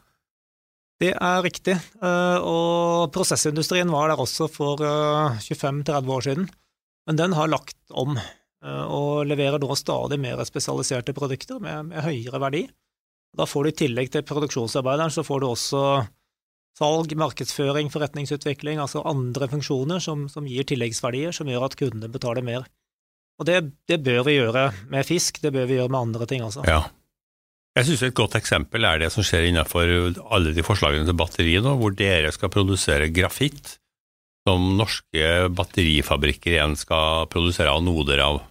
Det 1.02 1.10
er 1.10 1.42
riktig, 1.42 1.74
og 1.98 3.10
prosessindustrien 3.12 3.90
var 3.90 4.12
der 4.12 4.20
også 4.22 4.46
for 4.46 4.78
25-30 5.42 6.12
år 6.14 6.22
siden, 6.22 6.46
men 7.08 7.18
den 7.18 7.34
har 7.34 7.50
lagt 7.50 7.76
om 7.90 8.14
Eh, 8.64 8.84
og 8.88 9.26
leverer 9.28 9.60
nå 9.60 9.76
stadig 9.76 10.18
mer 10.20 10.40
spesialiserte 10.48 11.14
produkter 11.16 11.60
med, 11.62 11.90
med, 11.90 12.00
høyere 12.04 12.40
verdi. 12.40 12.64
Da 13.34 13.46
får 13.50 13.64
du 13.64 13.70
i 13.70 13.78
tillegg 13.82 14.12
til 14.14 14.24
produksjonsarbeideren, 14.26 15.12
så 15.12 15.24
får 15.26 15.42
du 15.42 15.48
også 15.50 15.82
salg, 16.78 17.12
markedsføring, 17.18 17.90
forretningsutvikling, 17.92 18.80
altså 18.82 19.02
andre 19.06 19.50
funksjoner 19.50 20.02
som, 20.02 20.28
som 20.30 20.46
gir 20.48 20.66
tilleggsverdier, 20.70 21.34
som 21.34 21.50
gjør 21.50 21.68
at 21.68 21.76
kundene 21.78 22.10
betaler 22.10 22.46
mer. 22.46 22.66
Og 23.38 23.48
det, 23.48 23.58
det, 23.90 23.98
bør 24.06 24.22
vi 24.28 24.36
gjøre 24.38 24.68
med 24.90 25.06
fisk, 25.06 25.42
det 25.42 25.50
bør 25.54 25.66
vi 25.70 25.80
gjøre 25.80 25.90
med 25.90 26.00
andre 26.00 26.28
ting 26.30 26.44
også. 26.46 26.62
Ja. 26.70 26.84
Jeg 27.75 27.88
synes 27.88 28.02
Et 28.07 28.14
godt 28.14 28.37
eksempel 28.38 28.87
er 28.87 29.00
det 29.02 29.11
som 29.11 29.25
skjer 29.26 29.49
innenfor 29.49 29.88
alle 30.35 30.52
de 30.54 30.62
forslagene 30.62 31.09
til 31.09 31.16
batteri 31.19 31.57
nå, 31.59 31.75
hvor 31.81 31.95
dere 31.97 32.31
skal 32.35 32.52
produsere 32.54 33.11
grafitt 33.11 33.78
som 34.45 34.75
norske 34.78 35.49
batterifabrikker 35.57 36.54
igjen 36.54 36.76
skal 36.78 37.26
produsere 37.33 37.73
anoder 37.73 38.21
av. 38.23 38.43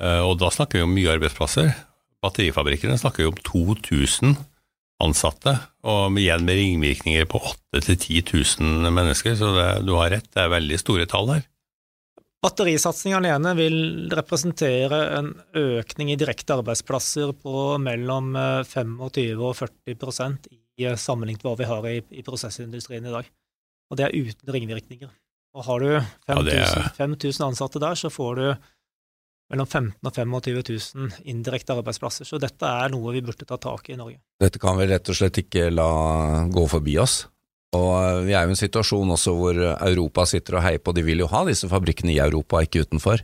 Eh, 0.00 0.20
og 0.20 0.36
da 0.40 0.52
snakker 0.52 0.78
vi 0.78 0.84
om 0.84 0.92
mye 0.94 1.14
arbeidsplasser. 1.16 1.72
Batterifabrikkene 2.20 2.98
snakker 3.00 3.24
jo 3.24 3.32
om 3.32 3.40
2000 3.40 4.36
ansatte, 5.00 5.56
og 5.88 6.18
igjen 6.20 6.44
med 6.44 6.60
ringvirkninger 6.60 7.24
på 7.32 7.40
8000-10 7.72 8.34
000 8.60 8.92
mennesker, 8.92 9.32
så 9.40 9.54
det, 9.56 9.68
du 9.88 9.94
har 9.96 10.12
rett, 10.12 10.28
det 10.28 10.44
er 10.44 10.52
veldig 10.52 10.78
store 10.82 11.08
tall 11.08 11.32
her. 11.32 11.46
Batterisatsing 12.40 13.12
alene 13.12 13.52
vil 13.58 13.74
representere 14.16 15.00
en 15.18 15.34
økning 15.60 16.14
i 16.14 16.16
direkte 16.20 16.56
arbeidsplasser 16.56 17.34
på 17.36 17.64
mellom 17.84 18.32
25 18.64 18.94
eh, 19.20 19.42
og 19.44 19.58
40% 19.58 20.48
i 20.48 20.86
eh, 20.88 20.96
sammenlignet 20.96 21.44
med 21.44 21.50
hva 21.50 21.58
vi 21.60 21.68
har 21.68 21.88
i, 21.90 21.98
i, 22.16 22.24
prosessindustrien 22.24 23.04
i 23.04 23.12
dag. 23.12 23.28
Og 23.92 24.00
det 24.00 24.06
er 24.06 24.16
uten 24.16 24.54
ringvirkninger. 24.56 25.10
Og 25.52 25.66
har 25.66 25.84
du 25.84 25.90
5000, 26.30 26.48
ja, 26.54 26.84
er... 27.04 27.44
ansatte 27.44 27.82
der, 27.82 27.98
så 27.98 28.08
får 28.14 28.40
du 28.40 28.46
mellom 29.50 29.66
15 29.66 30.08
og 30.08 30.14
25 30.14 30.62
000 30.96 31.28
indirekte 31.28 31.76
arbeidsplasser. 31.76 32.24
Så 32.24 32.40
dette 32.40 32.64
er 32.64 32.94
noe 32.94 33.12
vi 33.18 33.24
burde 33.26 33.44
ta 33.44 33.58
tak 33.60 33.90
i 33.90 33.98
i 33.98 34.00
Norge. 34.00 34.20
Dette 34.40 34.62
kan 34.62 34.78
vi 34.78 34.88
rett 34.88 35.12
og 35.12 35.18
slett 35.18 35.42
ikke 35.42 35.68
la 35.74 35.90
gå 36.48 36.64
forbi 36.70 36.96
oss. 37.02 37.24
Og 37.76 37.90
eh, 37.96 38.20
vi 38.26 38.34
er 38.34 38.44
jo 38.44 38.52
i 38.52 38.56
en 38.56 38.60
situasjon 38.60 39.16
også 39.16 39.34
hvor 39.38 39.58
Europa 39.62 40.26
sitter 40.28 40.58
og 40.58 40.64
heier 40.66 40.82
på, 40.82 40.94
de 40.96 41.06
vil 41.06 41.22
jo 41.22 41.30
ha 41.30 41.44
disse 41.48 41.70
fabrikkene 41.70 42.14
i 42.14 42.22
Europa, 42.22 42.62
ikke 42.64 42.84
utenfor. 42.86 43.22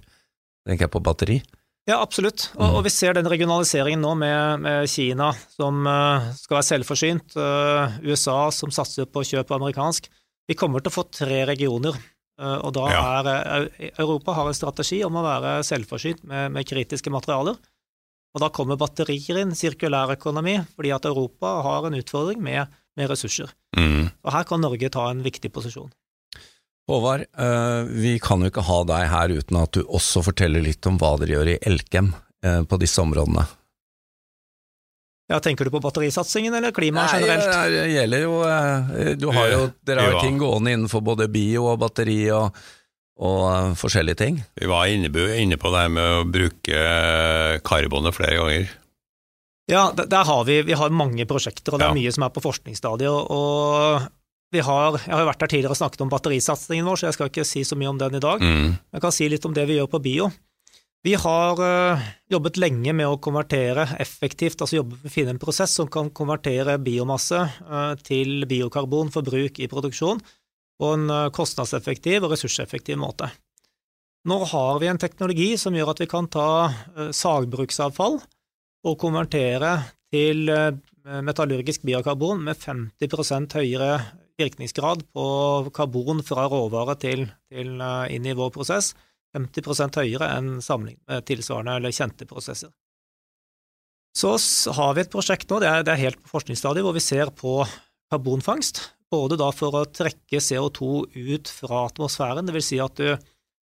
Tenker 0.66 0.86
jeg 0.86 0.94
på 0.94 1.04
batteri. 1.04 1.38
Ja, 1.86 2.00
absolutt. 2.00 2.48
Og, 2.56 2.80
og 2.80 2.84
vi 2.86 2.90
ser 2.90 3.14
den 3.14 3.28
regionaliseringen 3.30 4.02
nå 4.02 4.16
med, 4.18 4.64
med 4.64 4.90
Kina 4.90 5.28
som 5.54 5.86
uh, 5.86 6.32
skal 6.34 6.58
være 6.58 6.66
selvforsynt, 6.72 7.36
uh, 7.38 8.00
USA 8.02 8.48
som 8.50 8.72
satser 8.74 9.06
på 9.06 9.22
kjøp 9.28 9.52
amerikansk. 9.54 10.08
Vi 10.50 10.56
kommer 10.58 10.82
til 10.82 10.90
å 10.90 10.96
få 10.96 11.06
tre 11.14 11.44
regioner 11.46 11.94
Uh, 12.36 12.58
og 12.68 12.74
da 12.76 12.82
ja. 12.92 13.02
er 13.24 13.92
Europa 13.96 14.34
har 14.36 14.50
en 14.50 14.56
strategi 14.56 14.98
om 15.06 15.14
å 15.16 15.24
være 15.24 15.54
selvforsynt 15.64 16.26
med, 16.28 16.52
med, 16.52 16.68
kritiske 16.68 17.12
materialer. 17.12 17.56
Og 18.36 18.42
da 18.42 18.50
kommer 18.52 18.76
batterier 18.76 19.40
inn, 19.40 19.54
sirkulærøkonomi, 19.56 20.58
fordi 20.76 20.92
at 20.92 21.08
Europa 21.08 21.54
har 21.64 21.88
en 21.88 21.96
utfordring 21.96 22.42
med, 22.44 22.74
med 22.98 23.08
ressurser. 23.08 23.54
Mm. 23.76 24.08
Og 24.24 24.32
her 24.32 24.48
kan 24.48 24.64
Norge 24.64 24.90
ta 24.92 25.10
en 25.12 25.22
viktig 25.24 25.52
posisjon. 25.54 25.92
Håvard, 26.86 27.26
eh, 27.26 27.82
vi 27.90 28.16
kan 28.22 28.44
jo 28.44 28.50
ikke 28.52 28.66
ha 28.66 28.80
deg 28.88 29.08
her 29.10 29.36
uten 29.40 29.60
at 29.60 29.74
du 29.74 29.82
også 29.84 30.22
forteller 30.26 30.62
litt 30.64 30.86
om 30.86 30.98
hva 31.00 31.16
dere 31.20 31.38
gjør 31.38 31.54
i 31.56 31.60
Elkem 31.66 32.14
på 32.46 32.76
disse 32.78 33.02
områdene. 33.02 33.42
Ja, 35.26 35.40
Tenker 35.40 35.66
du 35.66 35.70
på 35.74 35.80
batterisatsingen 35.82 36.54
eller 36.54 36.70
klima 36.70 37.08
generelt? 37.10 37.48
Nei, 37.50 37.70
det 37.74 37.86
gjelder 37.90 38.22
jo 38.22 38.34
eh, 38.46 39.14
du 39.18 39.26
har 39.34 39.48
jo, 39.50 39.62
Dere 39.86 40.04
har 40.04 40.14
jo 40.14 40.22
ting 40.22 40.38
gående 40.38 40.74
innenfor 40.76 41.02
både 41.02 41.26
bio 41.32 41.64
og 41.72 41.80
batteri 41.82 42.20
og, 42.34 42.54
og 43.18 43.74
forskjellige 43.80 44.20
ting. 44.20 44.38
Vi 44.54 44.70
var 44.70 44.86
inne, 44.92 45.10
inne, 45.34 45.58
på 45.58 45.72
det 45.74 45.82
her 45.82 45.90
med 45.96 46.12
å 46.20 46.26
bruke 46.30 46.78
eh, 46.78 47.56
karbonet 47.66 48.14
flere 48.14 48.38
ganger. 48.38 48.70
Ja, 49.66 49.88
der 49.96 50.28
har 50.28 50.44
vi, 50.46 50.60
vi 50.62 50.76
har 50.78 50.94
mange 50.94 51.26
prosjekter, 51.26 51.74
og 51.74 51.82
det 51.82 51.88
er 51.88 51.96
mye 51.96 52.12
som 52.14 52.22
er 52.22 52.34
på 52.34 52.42
forskningsstadiet. 52.44 53.10
og 53.10 54.06
vi 54.54 54.62
har, 54.62 55.00
Jeg 55.02 55.14
har 55.14 55.26
vært 55.26 55.40
der 55.42 55.50
tidligere 55.50 55.74
og 55.74 55.80
snakket 55.80 56.02
om 56.04 56.10
batterisatsingen 56.10 56.86
vår, 56.86 57.00
så 57.00 57.08
jeg 57.08 57.16
skal 57.16 57.30
ikke 57.32 57.44
si 57.44 57.64
så 57.66 57.78
mye 57.78 57.90
om 57.90 57.98
den 57.98 58.14
i 58.14 58.22
dag. 58.22 58.42
Mm. 58.42 58.76
Jeg 58.94 59.02
kan 59.02 59.14
si 59.14 59.28
litt 59.28 59.44
om 59.44 59.54
det 59.56 59.66
vi 59.66 59.78
gjør 59.80 59.90
på 59.90 60.02
bio. 60.04 60.30
Vi 61.06 61.14
har 61.14 61.60
uh, 61.60 62.06
jobbet 62.30 62.56
lenge 62.58 62.94
med 62.96 63.06
å 63.06 63.18
konvertere 63.22 63.84
effektivt, 64.02 64.62
altså 64.62 64.80
jobbe 64.80 64.96
med 64.96 65.10
å 65.10 65.12
finne 65.12 65.34
en 65.34 65.42
prosess 65.42 65.74
som 65.78 65.90
kan 65.92 66.10
konvertere 66.10 66.78
biomasse 66.82 67.42
uh, 67.66 67.94
til 68.06 68.46
biokarbon 68.48 69.12
for 69.14 69.26
bruk 69.26 69.60
i 69.62 69.68
produksjon 69.70 70.22
på 70.76 70.94
en 70.94 71.10
uh, 71.10 71.28
kostnadseffektiv 71.34 72.26
og 72.26 72.34
ressurseffektiv 72.34 72.98
måte. 72.98 73.28
Nå 74.26 74.40
har 74.50 74.80
vi 74.82 74.90
en 74.90 74.98
teknologi 74.98 75.52
som 75.60 75.74
gjør 75.76 75.92
at 75.92 76.00
vi 76.02 76.08
kan 76.10 76.26
ta 76.26 76.48
sagbruksavfall 77.14 78.18
og 78.86 78.98
konvertere 79.02 79.72
til 80.14 80.46
metallurgisk 81.26 81.82
biokarbon 81.86 82.44
med 82.46 82.58
50% 82.62 83.58
høyere 83.58 83.90
virkningsgrad 84.38 85.02
på 85.16 85.26
karbon 85.74 86.22
fra 86.26 86.46
råvare 86.50 86.96
til, 87.02 87.26
til 87.50 87.82
inn 88.14 88.26
i 88.26 88.34
vår 88.36 88.52
prosess 88.54 88.92
50 89.36 90.00
høyere 90.00 90.30
enn 90.36 90.56
tilsvarende 91.26 91.78
eller 91.78 91.94
kjente 91.94 92.28
prosesser. 92.28 92.72
Så 94.16 94.36
har 94.72 94.94
vi 94.96 95.04
et 95.04 95.12
prosjekt 95.12 95.50
nå, 95.50 95.60
det 95.60 95.68
er, 95.68 95.82
det 95.84 95.92
er 95.92 96.04
helt 96.06 96.22
på 96.22 96.32
forskningsstadiet, 96.32 96.84
hvor 96.86 96.96
vi 96.96 97.04
ser 97.04 97.32
på 97.36 97.58
karbonfangst. 98.12 98.80
Både 99.12 99.36
da 99.38 99.50
for 99.54 99.76
å 99.76 99.86
trekke 99.92 100.40
CO2 100.40 100.86
ut 101.12 101.50
fra 101.52 101.84
atmosfæren, 101.90 102.48
dvs. 102.48 102.70
Si 102.70 102.78
at 102.82 102.96
du, 102.96 103.12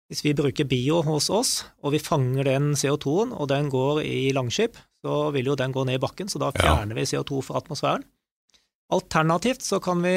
hvis 0.09 0.23
vi 0.23 0.33
bruker 0.37 0.69
bio 0.69 1.01
hos 1.05 1.27
oss, 1.29 1.51
og 1.83 1.93
vi 1.93 2.01
fanger 2.01 2.47
den 2.47 2.71
CO2-en, 2.79 3.35
og 3.35 3.51
den 3.51 3.67
går 3.73 4.01
i 4.07 4.31
langskip, 4.35 4.79
så 5.05 5.17
vil 5.35 5.51
jo 5.51 5.57
den 5.59 5.73
gå 5.75 5.83
ned 5.87 5.99
i 5.99 6.03
bakken, 6.03 6.29
så 6.31 6.41
da 6.41 6.51
fjerner 6.55 6.95
ja. 6.95 6.99
vi 6.99 7.07
CO2 7.07 7.41
fra 7.45 7.59
atmosfæren. 7.61 8.05
Alternativt 8.93 9.61
så 9.61 9.79
kan 9.83 10.01
vi 10.03 10.15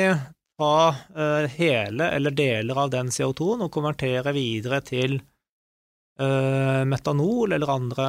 ta 0.59 0.75
uh, 1.17 1.49
hele 1.57 2.09
eller 2.17 2.35
deler 2.37 2.79
av 2.85 2.93
den 2.93 3.13
CO2-en 3.13 3.67
og 3.67 3.73
konvertere 3.75 4.33
videre 4.37 4.81
til 4.87 5.19
uh, 6.21 6.83
metanol 6.89 7.53
eller 7.53 7.73
andre 7.73 8.07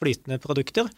flytende 0.00 0.40
produkter. 0.42 0.90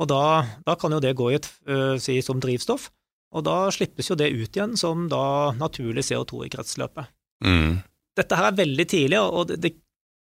Og 0.00 0.10
da, 0.10 0.24
da 0.66 0.74
kan 0.78 0.92
jo 0.92 1.00
det 1.02 1.14
gå 1.18 1.30
i 1.30 1.38
et, 1.38 1.48
uh, 1.70 1.96
si, 2.02 2.18
som 2.24 2.42
drivstoff, 2.42 2.90
og 3.34 3.46
da 3.46 3.56
slippes 3.74 4.10
jo 4.10 4.18
det 4.18 4.30
ut 4.34 4.54
igjen 4.54 4.76
som 4.78 5.08
da 5.10 5.54
naturlig 5.58 6.06
CO2 6.06 6.46
i 6.46 6.52
kretsløpet. 6.52 7.10
Mm. 7.44 7.82
dette 8.16 8.36
her 8.38 8.46
er 8.46 8.56
veldig 8.56 8.84
tidlig, 8.88 9.18
og 9.20 9.50
det, 9.50 9.72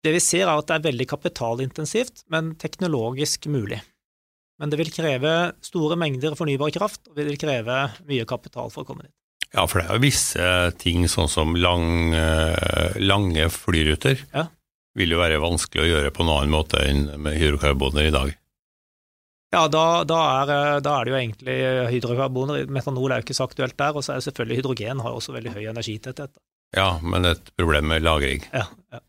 det, 0.04 0.10
vi 0.12 0.20
ser 0.20 0.48
er 0.48 0.58
at 0.58 0.66
det 0.68 0.74
er 0.74 0.88
veldig 0.88 1.06
kapitalintensivt, 1.08 2.24
men 2.34 2.50
teknologisk 2.60 3.46
mulig. 3.48 3.78
Men 4.60 4.72
det 4.72 4.78
vil 4.80 4.92
kreve 4.94 5.32
store 5.64 5.98
mengder 6.00 6.36
fornybar 6.38 6.72
kraft, 6.74 7.02
og 7.10 7.18
det 7.18 7.26
vil 7.28 7.40
kreve 7.40 7.80
mye 8.08 8.26
kapital 8.28 8.72
for 8.72 8.84
å 8.84 8.88
komme 8.88 9.06
dit. 9.06 9.14
Ja, 9.52 9.66
for 9.68 9.80
det 9.80 9.86
er 9.86 9.98
jo 9.98 10.04
visse 10.04 10.48
ting, 10.80 11.04
sånn 11.08 11.30
som 11.30 11.54
lang, 11.56 12.14
eh, 12.16 12.96
lange 13.00 13.46
flyruter, 13.52 14.18
ja. 14.32 14.48
vil 14.96 15.14
jo 15.14 15.20
være 15.20 15.42
vanskelig 15.42 15.84
å 15.84 15.90
gjøre 15.90 16.12
på 16.16 16.24
en 16.24 16.32
annen 16.34 16.52
måte 16.52 16.82
enn 16.82 17.06
med 17.22 17.38
hydrokarboner 17.38 18.08
i 18.08 18.14
dag. 18.16 18.34
Ja, 19.54 19.66
da, 19.72 20.02
da, 20.04 20.20
er, 20.42 20.52
eh, 20.52 20.80
da, 20.84 20.96
er, 20.98 21.06
det 21.06 21.12
jo 21.12 21.20
egentlig 21.20 21.56
hydrokarboner. 21.94 22.66
Metanol 22.72 23.12
er 23.14 23.22
jo 23.22 23.28
ikke 23.28 23.36
så 23.38 23.46
aktuelt 23.46 23.76
der. 23.78 23.94
Og 23.96 24.04
så 24.04 24.12
er 24.12 24.20
det 24.20 24.26
selvfølgelig 24.26 24.58
hydrogen 24.60 25.02
har 25.04 25.16
også 25.16 25.36
veldig 25.36 25.54
høy 25.54 25.62
energitetthet. 25.70 26.34
Ja, 26.76 26.96
men 27.00 27.28
et 27.30 27.52
problem 27.56 27.92
med 27.92 28.04
lagring. 28.04 28.42
Ja, 28.52 28.66
ja. 28.92 29.00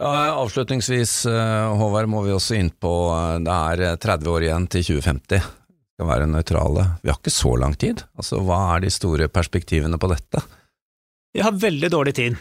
Ja, 0.00 0.12
avslutningsvis, 0.36 1.26
eh, 1.26 1.72
Håvard, 1.78 2.08
må 2.08 2.22
vi 2.24 2.32
også 2.32 2.56
inn 2.58 2.70
på 2.70 2.92
Det 3.44 3.56
er 3.56 3.98
30 4.00 4.32
år 4.32 4.46
igjen 4.48 4.70
til 4.72 4.86
2050 4.94 5.42
skal 6.02 6.08
være 6.08 6.30
nøytrale. 6.30 6.86
Vi 7.02 7.10
har 7.12 7.18
ikke 7.20 7.34
så 7.34 7.52
lang 7.60 7.76
tid. 7.78 8.02
Altså, 8.18 8.40
hva 8.42 8.58
er 8.74 8.82
de 8.82 8.90
store 8.90 9.28
perspektivene 9.30 10.00
på 10.00 10.10
dette? 10.10 10.40
Vi 11.32 11.44
har 11.44 11.54
veldig 11.54 11.90
dårlig 11.92 12.14
tid. 12.18 12.40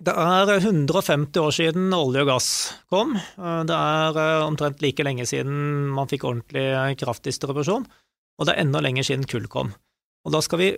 Det 0.00 0.12
er 0.16 0.54
150 0.56 1.36
år 1.42 1.52
siden 1.52 1.90
olje 1.92 2.22
og 2.22 2.30
gass 2.30 2.50
kom. 2.88 3.16
Det 3.36 3.76
er 3.76 4.20
eh, 4.22 4.44
omtrent 4.46 4.80
like 4.84 5.04
lenge 5.04 5.26
siden 5.28 5.90
man 5.96 6.08
fikk 6.08 6.24
ordentlig 6.28 6.96
kraftdistribusjon, 7.02 7.84
og 8.38 8.46
det 8.46 8.54
er 8.54 8.62
enda 8.64 8.80
lenger 8.80 9.04
siden 9.10 9.26
kull 9.28 9.48
kom. 9.52 9.74
Og 10.24 10.32
da 10.32 10.40
skal 10.44 10.60
vi 10.60 10.70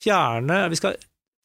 fjerne 0.00 0.62
Vi 0.72 0.78
skal 0.78 0.94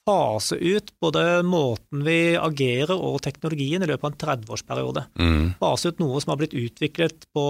fase 0.05 0.55
ut 0.55 0.93
både 1.01 1.43
måten 1.47 2.03
vi 2.05 2.35
agerer 2.37 2.93
og 2.95 3.21
teknologien 3.25 3.83
i 3.83 3.89
løpet 3.89 4.05
av 4.05 4.11
en 4.11 4.19
30-årsperiode. 4.23 5.05
Mm. 5.17 5.45
Fase 5.59 5.91
ut 5.91 6.01
noe 6.03 6.21
som 6.21 6.33
har 6.33 6.41
blitt 6.41 6.57
utviklet 6.57 7.27
på 7.35 7.45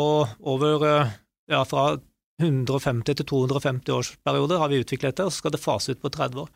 over 0.47 0.85
eh, 0.89 1.15
ja, 1.51 1.63
fra 1.67 1.95
150 2.41 3.15
til 3.15 3.27
250 3.27 3.95
årsperiode 3.95 4.59
har 4.59 4.71
vi 4.71 4.81
utviklet 4.83 5.17
det, 5.17 5.27
og 5.27 5.33
så 5.33 5.43
skal 5.43 5.55
det 5.55 5.63
fase 5.63 5.95
ut 5.95 6.01
på 6.03 6.11
30 6.11 6.45
år. 6.45 6.53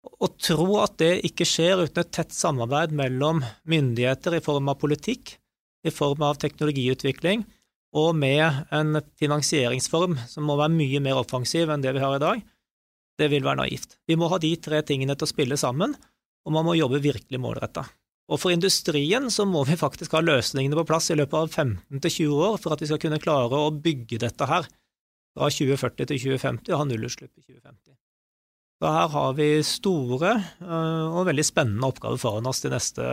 Å 0.00 0.28
tro 0.40 0.68
at 0.80 0.96
det 1.00 1.12
ikke 1.28 1.44
skjer 1.48 1.84
uten 1.84 2.00
et 2.00 2.12
tett 2.16 2.32
samarbeid 2.32 2.92
mellom 2.96 3.42
myndigheter 3.68 4.38
i 4.38 4.44
form 4.44 4.70
av 4.72 4.78
politikk, 4.80 5.34
i 5.84 5.92
form 5.92 6.24
av 6.24 6.40
teknologiutvikling, 6.40 7.44
og 7.96 8.14
med 8.16 8.70
en 8.72 9.00
finansieringsform 9.18 10.16
som 10.30 10.46
må 10.46 10.56
være 10.60 10.76
mye 10.76 11.00
mer 11.02 11.20
offensiv 11.20 11.72
enn 11.72 11.84
det 11.84 11.92
vi 11.96 12.02
har 12.04 12.16
i 12.16 12.22
dag, 12.22 12.42
det 13.20 13.30
vil 13.32 13.44
være 13.46 13.62
naivt. 13.62 13.98
Vi 14.08 14.16
må 14.18 14.30
ha 14.32 14.40
de 14.40 14.54
tre 14.62 14.82
tingene 14.86 15.16
til 15.16 15.28
å 15.28 15.30
spille 15.30 15.58
sammen, 15.60 15.94
og 16.46 16.54
man 16.56 16.66
må 16.66 16.78
jobbe 16.78 17.02
virkelig 17.04 17.40
målretta. 17.40 17.84
Og 18.30 18.38
for 18.38 18.54
industrien 18.54 19.26
så 19.34 19.44
må 19.48 19.64
vi 19.66 19.78
faktisk 19.78 20.14
ha 20.14 20.22
løsningene 20.22 20.78
på 20.78 20.86
plass 20.88 21.10
i 21.10 21.16
løpet 21.18 21.34
av 21.36 21.50
15-20 21.50 22.36
år 22.46 22.60
for 22.62 22.74
at 22.74 22.82
vi 22.82 22.88
skal 22.90 23.00
kunne 23.02 23.22
klare 23.22 23.58
å 23.58 23.72
bygge 23.74 24.20
dette 24.22 24.46
her 24.46 24.68
fra 25.34 25.50
2040 25.50 26.06
til 26.12 26.22
2050 26.30 26.70
og 26.70 26.78
ha 26.78 26.86
nullutslipp 26.86 27.32
i 27.34 27.42
2050. 27.42 27.96
Så 28.80 28.92
her 28.94 29.10
har 29.12 29.34
vi 29.36 29.48
store 29.66 30.30
øh, 30.62 31.18
og 31.18 31.26
veldig 31.28 31.44
spennende 31.44 31.90
oppgaver 31.90 32.20
foran 32.22 32.48
oss 32.48 32.62
de 32.64 32.70
neste 32.72 33.08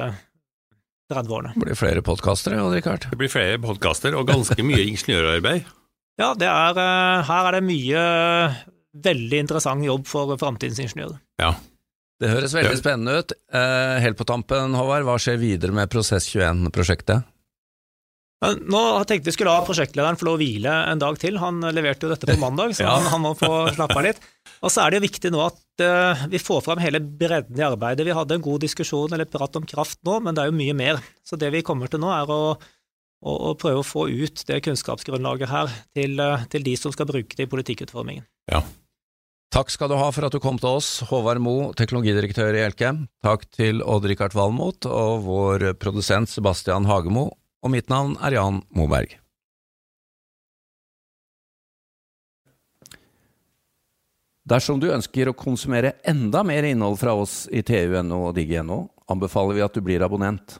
30 1.12 1.34
årene. 1.34 1.56
Det 1.58 1.66
blir 1.66 1.80
flere 1.80 2.04
podkaster, 2.06 2.56
Odd 2.62 2.78
Rikard? 2.78 3.10
Det 3.12 3.20
blir 3.20 3.32
flere 3.32 3.60
podkaster 3.64 4.16
og 4.16 4.30
ganske 4.30 4.64
mye 4.64 4.86
ingeniørarbeid. 4.94 5.68
Ja, 6.18 6.32
er, 6.34 6.78
øh, 6.78 7.28
her 7.28 7.50
er 7.50 7.58
det 7.58 7.66
mye 7.68 8.06
veldig 8.94 9.41
interessant 9.46 9.86
jobb 9.86 10.08
for 10.10 10.38
framtidens 10.39 10.79
ingeniører. 10.84 11.20
Ja, 11.41 11.53
det 12.22 12.32
høres 12.34 12.56
veldig 12.58 12.75
ja. 12.75 12.82
spennende 12.82 13.17
ut. 13.22 13.34
Eh, 13.53 13.98
helt 14.03 14.20
på 14.20 14.27
tampen, 14.27 14.77
Håvard, 14.77 15.06
hva 15.08 15.17
skjer 15.22 15.41
videre 15.41 15.75
med 15.75 15.91
Prosess21-prosjektet? 15.94 17.28
Nå 18.38 18.82
tenkte 19.10 19.32
vi 19.32 19.34
skulle 19.34 19.50
la 19.50 19.65
prosjektlederen 19.65 20.17
få 20.19 20.28
lov 20.28 20.36
å 20.38 20.41
hvile 20.41 20.73
en 20.91 21.00
dag 21.02 21.15
til. 21.17 21.39
Han 21.41 21.58
leverte 21.73 22.06
jo 22.06 22.12
dette 22.12 22.30
på 22.30 22.38
mandag, 22.41 22.76
så 22.78 22.84
ja. 22.86 22.93
han, 22.93 23.08
han, 23.10 23.23
må 23.23 23.32
få 23.38 23.50
slappe 23.73 23.97
av 23.97 24.06
litt. 24.06 24.21
Og 24.62 24.73
så 24.73 24.84
er 24.84 24.93
det 24.93 25.00
jo 25.00 25.08
viktig 25.08 25.32
nå 25.34 25.41
at 25.41 25.84
uh, 25.86 26.26
vi 26.30 26.41
får 26.41 26.62
fram 26.65 26.82
hele 26.82 27.02
bredden 27.02 27.58
i 27.58 27.65
arbeidet. 27.65 28.06
Vi 28.06 28.13
hadde 28.13 28.38
en 28.38 28.45
god 28.45 28.62
diskusjon 28.65 29.13
eller 29.13 29.30
prat 29.30 29.58
om 29.58 29.65
kraft 29.65 29.97
nå, 30.06 30.19
men 30.21 30.38
det 30.38 30.43
er 30.43 30.52
jo 30.52 30.58
mye 30.60 30.78
mer. 30.78 31.02
Så 31.26 31.39
det 31.41 31.50
vi 31.54 31.63
kommer 31.65 31.89
til 31.89 32.02
nå, 32.04 32.13
er 32.13 32.30
å, 32.30 32.41
å, 33.23 33.34
og 33.51 33.60
prøve 33.62 33.82
å 33.82 33.88
få 33.88 34.08
ut 34.10 34.43
det 34.49 34.62
kunnskapsgrunnlaget 34.65 35.51
her 35.51 35.71
til, 35.97 36.17
uh, 36.21 36.43
til 36.51 36.65
de 36.65 36.75
som 36.80 36.93
skal 36.95 37.10
bruke 37.10 37.38
det 37.38 37.47
i 37.47 37.51
politikkutformingen. 37.51 38.27
Ja. 38.51 38.63
Takk 39.53 39.71
skal 39.71 39.89
du 39.89 39.95
ha 39.95 40.10
for 40.12 40.27
at 40.27 40.36
du 40.36 40.41
kom 40.43 40.58
til 40.60 40.75
oss, 40.75 40.89
Håvard 41.08 41.39
Mo, 41.41 41.71
teknologidirektør 41.80 42.58
i 42.58 42.65
Elkem. 42.65 43.06
Takk 43.23 43.45
til 43.56 43.80
Odd-Rikard 43.80 44.36
Valmot 44.36 44.89
og 44.91 45.23
vår 45.23 45.71
produsent 45.80 46.30
Sebastian 46.30 46.86
Hagemo, 46.89 47.30
og 47.63 47.73
mitt 47.73 47.88
navn 47.89 48.17
er 48.19 48.36
Jan 48.36 48.60
Moberg. 48.75 49.15
Dersom 54.47 54.80
du 54.80 54.88
ønsker 54.93 55.27
å 55.27 55.36
konsumere 55.36 55.97
enda 56.08 56.43
mer 56.47 56.67
innhold 56.67 56.99
fra 57.01 57.15
oss 57.19 57.47
i 57.51 57.63
TU.no 57.67 58.21
og 58.30 58.38
Digi.no, 58.38 58.86
anbefaler 59.12 59.58
vi 59.58 59.63
at 59.65 59.75
du 59.75 59.84
blir 59.84 60.03
abonnent. 60.06 60.60